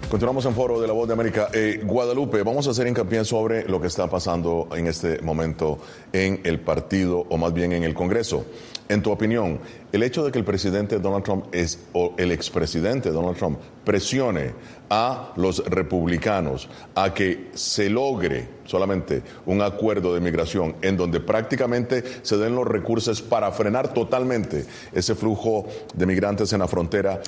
Continuamos 0.08 0.46
en 0.46 0.54
foro 0.54 0.80
de 0.80 0.86
la 0.86 0.94
Voz 0.94 1.06
de 1.06 1.12
América. 1.12 1.50
Eh, 1.52 1.82
Guadalupe, 1.84 2.42
vamos 2.42 2.66
a 2.66 2.70
hacer 2.70 2.86
hincapié 2.86 3.26
sobre 3.26 3.68
lo 3.68 3.78
que 3.78 3.88
está 3.88 4.08
pasando 4.08 4.66
en 4.74 4.86
este 4.86 5.20
momento 5.20 5.78
en 6.14 6.40
el 6.44 6.60
partido, 6.60 7.26
o 7.28 7.36
más 7.36 7.52
bien 7.52 7.74
en 7.74 7.84
el 7.84 7.92
Congreso. 7.92 8.46
En 8.88 9.02
tu 9.02 9.10
opinión, 9.10 9.58
el 9.92 10.02
hecho 10.02 10.24
de 10.24 10.32
que 10.32 10.38
el 10.38 10.44
presidente 10.44 10.98
Donald 10.98 11.22
Trump 11.22 11.44
es, 11.52 11.78
o 11.92 12.14
el 12.16 12.32
expresidente 12.32 13.10
Donald 13.10 13.36
Trump 13.36 13.58
presione 13.84 14.52
a 14.88 15.32
los 15.36 15.62
republicanos 15.66 16.70
a 16.94 17.12
que 17.12 17.50
se 17.52 17.90
logre 17.90 18.48
solamente 18.64 19.22
un 19.44 19.60
acuerdo 19.60 20.14
de 20.14 20.20
migración 20.20 20.76
en 20.80 20.96
donde 20.96 21.20
prácticamente 21.20 22.02
se 22.22 22.38
den 22.38 22.54
los 22.54 22.66
recursos 22.66 23.20
para 23.20 23.52
frenar 23.52 23.92
totalmente 23.92 24.64
ese 24.92 25.14
flujo 25.14 25.66
de 25.94 26.06
migrantes 26.06 26.52
en 26.54 26.60
la 26.60 26.68
frontera, 26.68 27.20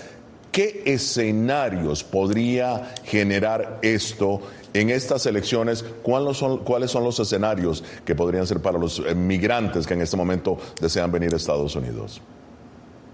¿qué 0.50 0.82
escenarios 0.86 2.04
podría 2.04 2.94
generar 3.04 3.78
esto 3.82 4.40
en 4.72 4.90
estas 4.90 5.26
elecciones, 5.26 5.84
¿cuáles 6.02 6.36
son, 6.36 6.58
¿cuáles 6.58 6.90
son 6.90 7.04
los 7.04 7.18
escenarios 7.18 7.82
que 8.04 8.14
podrían 8.14 8.46
ser 8.46 8.60
para 8.60 8.78
los 8.78 9.00
eh, 9.00 9.14
migrantes 9.14 9.86
que 9.86 9.94
en 9.94 10.02
este 10.02 10.16
momento 10.16 10.58
desean 10.80 11.10
venir 11.10 11.32
a 11.34 11.36
Estados 11.36 11.74
Unidos? 11.74 12.20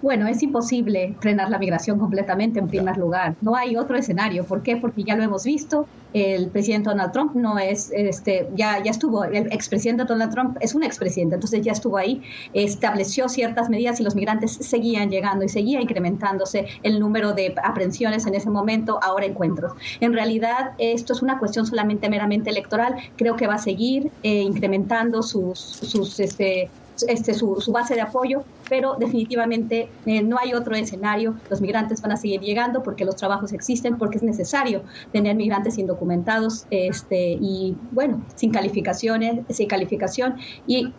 Bueno, 0.06 0.28
es 0.28 0.40
imposible 0.40 1.16
frenar 1.18 1.50
la 1.50 1.58
migración 1.58 1.98
completamente 1.98 2.60
en 2.60 2.68
primer 2.68 2.96
lugar. 2.96 3.34
No 3.40 3.56
hay 3.56 3.76
otro 3.76 3.96
escenario. 3.96 4.44
¿Por 4.44 4.62
qué? 4.62 4.76
Porque 4.76 5.02
ya 5.02 5.16
lo 5.16 5.24
hemos 5.24 5.42
visto. 5.42 5.88
El 6.12 6.48
presidente 6.50 6.90
Donald 6.90 7.10
Trump 7.10 7.34
no 7.34 7.58
es, 7.58 7.90
este, 7.92 8.48
ya, 8.54 8.80
ya 8.84 8.92
estuvo, 8.92 9.24
el 9.24 9.52
expresidente 9.52 10.04
Donald 10.04 10.32
Trump 10.32 10.58
es 10.60 10.76
un 10.76 10.84
expresidente, 10.84 11.34
entonces 11.34 11.60
ya 11.62 11.72
estuvo 11.72 11.96
ahí, 11.96 12.22
estableció 12.54 13.28
ciertas 13.28 13.68
medidas 13.68 13.98
y 13.98 14.04
los 14.04 14.14
migrantes 14.14 14.52
seguían 14.52 15.10
llegando 15.10 15.44
y 15.44 15.48
seguía 15.48 15.80
incrementándose 15.80 16.66
el 16.84 17.00
número 17.00 17.32
de 17.32 17.54
aprehensiones 17.62 18.26
en 18.26 18.36
ese 18.36 18.48
momento, 18.48 19.00
ahora 19.02 19.26
encuentros. 19.26 19.72
En 20.00 20.12
realidad, 20.12 20.70
esto 20.78 21.14
es 21.14 21.20
una 21.20 21.40
cuestión 21.40 21.66
solamente 21.66 22.08
meramente 22.08 22.48
electoral. 22.48 22.94
Creo 23.16 23.34
que 23.34 23.48
va 23.48 23.54
a 23.54 23.58
seguir 23.58 24.12
eh, 24.22 24.40
incrementando 24.40 25.22
sus, 25.24 25.58
sus 25.58 26.20
este, 26.20 26.70
este, 27.08 27.34
su, 27.34 27.56
base 27.72 27.94
de 27.94 28.00
apoyo, 28.00 28.42
pero 28.68 28.96
definitivamente 28.98 29.88
eh, 30.06 30.22
no 30.22 30.38
hay 30.38 30.54
otro 30.54 30.74
escenario. 30.74 31.34
Los 31.50 31.60
migrantes 31.60 32.00
van 32.02 32.12
a 32.12 32.16
seguir 32.16 32.40
llegando 32.40 32.82
porque 32.82 33.04
los 33.04 33.16
trabajos 33.16 33.52
existen, 33.52 33.98
porque 33.98 34.18
es 34.18 34.22
necesario 34.22 34.82
tener 35.12 35.36
migrantes 35.36 35.78
indocumentados 35.78 36.66
este, 36.70 37.38
y, 37.40 37.76
bueno, 37.92 38.22
sin 38.34 38.50
calificaciones, 38.50 39.40
sin 39.50 39.68
calificación 39.68 40.36
y 40.66 40.92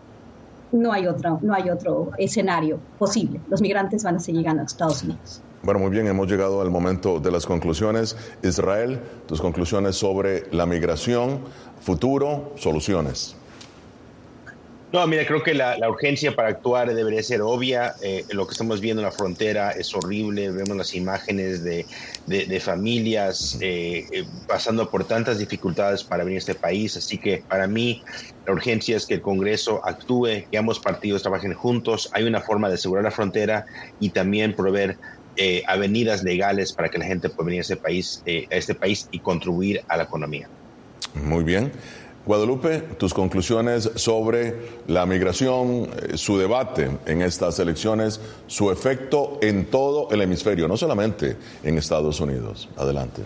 no 0.71 0.91
hay 0.91 1.07
otro, 1.07 1.39
no 1.41 1.53
hay 1.53 1.69
otro 1.69 2.11
escenario 2.17 2.79
posible. 2.99 3.39
Los 3.49 3.61
migrantes 3.61 4.03
van 4.03 4.17
a 4.17 4.19
seguir 4.19 4.41
llegando 4.41 4.63
a 4.63 4.65
Estados 4.65 5.03
Unidos. 5.03 5.41
Bueno, 5.63 5.79
muy 5.79 5.89
bien, 5.89 6.07
hemos 6.07 6.27
llegado 6.27 6.61
al 6.61 6.69
momento 6.69 7.19
de 7.19 7.31
las 7.31 7.45
conclusiones. 7.45 8.15
Israel, 8.43 8.99
tus 9.27 9.41
conclusiones 9.41 9.95
sobre 9.95 10.43
la 10.51 10.65
migración, 10.65 11.41
futuro, 11.81 12.53
soluciones. 12.55 13.35
No, 14.93 15.05
mira, 15.05 15.25
creo 15.25 15.43
que 15.43 15.53
la, 15.53 15.77
urgencia 15.89 16.33
para 16.33 16.47
actuar 16.47 16.93
debería 16.93 17.21
ser 17.21 17.41
obvia. 17.41 17.95
Eh, 18.01 18.23
lo 18.31 18.47
que 18.47 18.53
estamos 18.53 18.79
viendo 18.79 19.01
en 19.01 19.05
la 19.05 19.11
frontera 19.11 19.71
es 19.71 19.93
horrible. 19.93 20.49
Vemos 20.49 20.77
las 20.77 20.95
imágenes 20.95 21.61
de, 21.63 21.85
familias 22.61 23.57
eh, 23.59 24.05
eh, 24.11 24.25
pasando 24.47 24.89
por 24.89 25.03
tantas 25.03 25.39
dificultades 25.39 26.05
para 26.05 26.23
venir 26.23 26.37
a 26.37 26.39
este 26.39 26.55
país. 26.55 26.95
Así 26.95 27.17
que 27.17 27.43
para 27.49 27.67
mí 27.67 28.01
la 28.45 28.53
urgencia 28.53 28.95
es 28.95 29.05
que 29.05 29.15
el 29.15 29.21
Congreso 29.21 29.81
actúe, 29.85 30.45
que 30.49 30.57
ambos 30.57 30.79
partidos 30.79 31.21
trabajen 31.21 31.53
juntos. 31.53 32.09
Hay 32.13 32.23
una 32.23 32.39
forma 32.39 32.69
de 32.69 32.75
asegurar 32.75 33.03
la 33.03 33.11
frontera 33.11 33.65
y 33.99 34.09
también 34.11 34.55
proveer 34.55 34.97
avenidas 35.67 36.23
legales 36.23 36.73
para 36.73 36.89
que 36.89 36.97
la 36.97 37.05
gente 37.05 37.29
pueda 37.29 37.47
venir 37.47 37.59
a 37.59 37.61
este 37.61 37.75
país, 37.75 38.23
a 38.25 38.55
este 38.55 38.73
país 38.73 39.07
y 39.11 39.19
contribuir 39.19 39.83
a 39.87 39.97
la 39.97 40.03
economía. 40.03 40.47
Muy 41.13 41.43
bien. 41.43 41.71
Guadalupe, 42.27 42.79
tus 42.97 43.13
conclusiones 43.13 43.89
sobre 43.95 44.53
la 44.87 45.05
migración, 45.05 45.67
eh, 45.83 46.17
su 46.17 46.37
debate 46.37 46.89
en 47.05 47.21
estas 47.21 47.57
elecciones, 47.57 48.19
su 48.47 48.69
efecto 48.69 49.39
en 49.41 49.67
todo 49.67 50.09
el 50.11 50.21
hemisferio, 50.21 50.67
no 50.67 50.75
solamente 50.75 51.37
en 51.63 51.77
Estados 51.77 52.19
Unidos. 52.19 52.67
Adelante. 52.75 53.21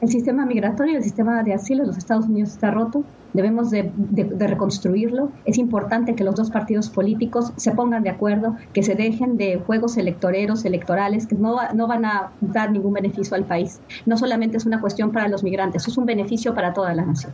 El 0.00 0.08
sistema 0.08 0.46
migratorio, 0.46 0.96
el 0.96 1.04
sistema 1.04 1.42
de 1.42 1.52
asilo 1.52 1.82
de 1.82 1.88
los 1.88 1.98
Estados 1.98 2.24
Unidos 2.24 2.52
está 2.52 2.70
roto. 2.70 3.04
Debemos 3.34 3.70
de, 3.70 3.92
reconstruirlo. 4.38 5.30
Es 5.44 5.58
importante 5.58 6.14
que 6.14 6.24
los 6.24 6.34
dos 6.34 6.50
partidos 6.50 6.88
políticos 6.88 7.52
se 7.56 7.72
pongan 7.72 8.04
de 8.04 8.10
acuerdo, 8.10 8.56
que 8.72 8.82
se 8.82 8.94
dejen 8.94 9.36
de 9.36 9.58
juegos 9.58 9.98
electoreros, 9.98 10.64
electorales, 10.64 11.26
que 11.26 11.34
no, 11.34 11.58
no 11.74 11.86
van 11.86 12.06
a 12.06 12.32
dar 12.40 12.70
ningún 12.70 12.94
beneficio 12.94 13.36
al 13.36 13.44
país. 13.44 13.80
No 14.06 14.16
solamente 14.16 14.56
es 14.56 14.64
una 14.64 14.80
cuestión 14.80 15.12
para 15.12 15.28
los 15.28 15.42
migrantes, 15.42 15.86
es 15.86 15.98
un 15.98 16.06
beneficio 16.06 16.54
para 16.54 16.72
toda 16.72 16.94
la 16.94 17.04
nación. 17.04 17.32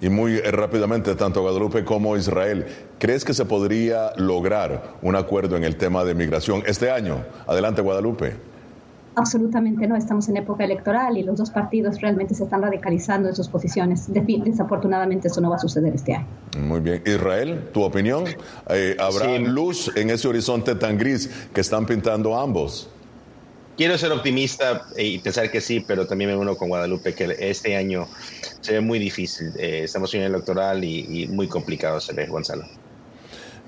Y 0.00 0.08
muy 0.08 0.38
rápidamente, 0.40 1.14
tanto 1.14 1.42
Guadalupe 1.42 1.84
como 1.84 2.16
Israel, 2.16 2.66
¿crees 2.98 3.24
que 3.24 3.34
se 3.34 3.44
podría 3.44 4.12
lograr 4.16 4.96
un 5.02 5.16
acuerdo 5.16 5.56
en 5.56 5.64
el 5.64 5.76
tema 5.76 6.04
de 6.04 6.14
migración 6.14 6.62
este 6.66 6.90
año? 6.90 7.24
Adelante, 7.46 7.82
Guadalupe. 7.82 8.34
Absolutamente 9.18 9.86
no, 9.86 9.96
estamos 9.96 10.28
en 10.28 10.36
época 10.36 10.64
electoral 10.64 11.16
y 11.16 11.22
los 11.22 11.38
dos 11.38 11.50
partidos 11.50 12.02
realmente 12.02 12.34
se 12.34 12.44
están 12.44 12.60
radicalizando 12.60 13.30
en 13.30 13.34
sus 13.34 13.48
posiciones. 13.48 14.12
Desafortunadamente 14.12 15.28
eso 15.28 15.40
no 15.40 15.48
va 15.48 15.56
a 15.56 15.58
suceder 15.58 15.94
este 15.94 16.16
año. 16.16 16.26
Muy 16.60 16.80
bien. 16.80 17.02
Israel, 17.06 17.70
¿tu 17.72 17.82
opinión? 17.82 18.24
Eh, 18.68 18.94
¿Habrá 19.00 19.38
luz 19.38 19.90
en 19.96 20.10
ese 20.10 20.28
horizonte 20.28 20.74
tan 20.74 20.98
gris 20.98 21.30
que 21.54 21.62
están 21.62 21.86
pintando 21.86 22.38
ambos? 22.38 22.90
Quiero 23.76 23.98
ser 23.98 24.12
optimista 24.12 24.86
y 24.96 25.18
pensar 25.18 25.50
que 25.50 25.60
sí, 25.60 25.80
pero 25.80 26.06
también 26.06 26.30
me 26.30 26.36
uno 26.36 26.56
con 26.56 26.68
Guadalupe 26.68 27.14
que 27.14 27.36
este 27.38 27.76
año 27.76 28.08
se 28.60 28.74
ve 28.74 28.80
muy 28.80 28.98
difícil. 28.98 29.52
Eh, 29.58 29.82
estamos 29.84 30.12
en 30.14 30.22
el 30.22 30.34
electoral 30.34 30.82
y, 30.82 31.28
muy 31.28 31.48
complicado 31.48 32.00
se 32.00 32.12
ve, 32.12 32.26
Gonzalo. 32.26 32.64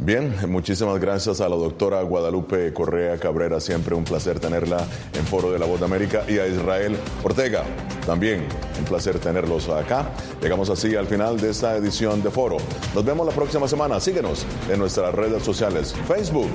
Bien, 0.01 0.33
muchísimas 0.49 1.01
gracias 1.01 1.41
a 1.41 1.49
la 1.49 1.57
doctora 1.57 2.03
Guadalupe 2.03 2.73
Correa 2.73 3.19
Cabrera, 3.19 3.59
siempre 3.59 3.97
un 3.97 4.05
placer 4.05 4.39
tenerla 4.39 4.87
en 5.13 5.27
Foro 5.27 5.51
de 5.51 5.59
la 5.59 5.67
Voz 5.67 5.81
de 5.81 5.87
América, 5.87 6.25
y 6.29 6.39
a 6.39 6.47
Israel 6.47 6.97
Ortega, 7.25 7.65
también 8.07 8.47
un 8.79 8.85
placer 8.85 9.19
tenerlos 9.19 9.69
acá. 9.69 10.09
Llegamos 10.41 10.71
así 10.71 10.95
al 10.95 11.09
final 11.09 11.41
de 11.41 11.51
esta 11.51 11.77
edición 11.77 12.23
de 12.23 12.31
Foro. 12.31 12.59
Nos 12.95 13.05
vemos 13.05 13.27
la 13.27 13.33
próxima 13.33 13.67
semana. 13.67 13.99
Síguenos 13.99 14.47
en 14.71 14.79
nuestras 14.79 15.13
redes 15.13 15.43
sociales, 15.43 15.93
Facebook, 16.07 16.51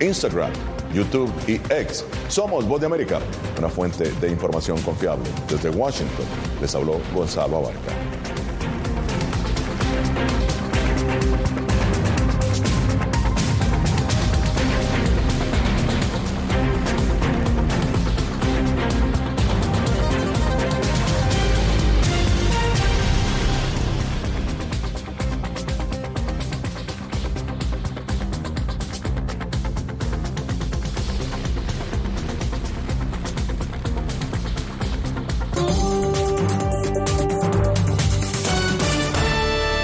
Instagram, 0.00 0.50
YouTube 0.92 1.32
y 1.46 1.60
X. 1.72 2.04
Somos 2.28 2.66
Voz 2.66 2.80
de 2.80 2.86
América, 2.86 3.20
una 3.58 3.68
fuente 3.68 4.10
de 4.10 4.28
información 4.28 4.80
confiable. 4.82 5.24
Desde 5.48 5.70
Washington 5.70 6.26
les 6.60 6.74
habló 6.74 7.00
Gonzalo 7.14 7.58
Abarca. 7.58 8.19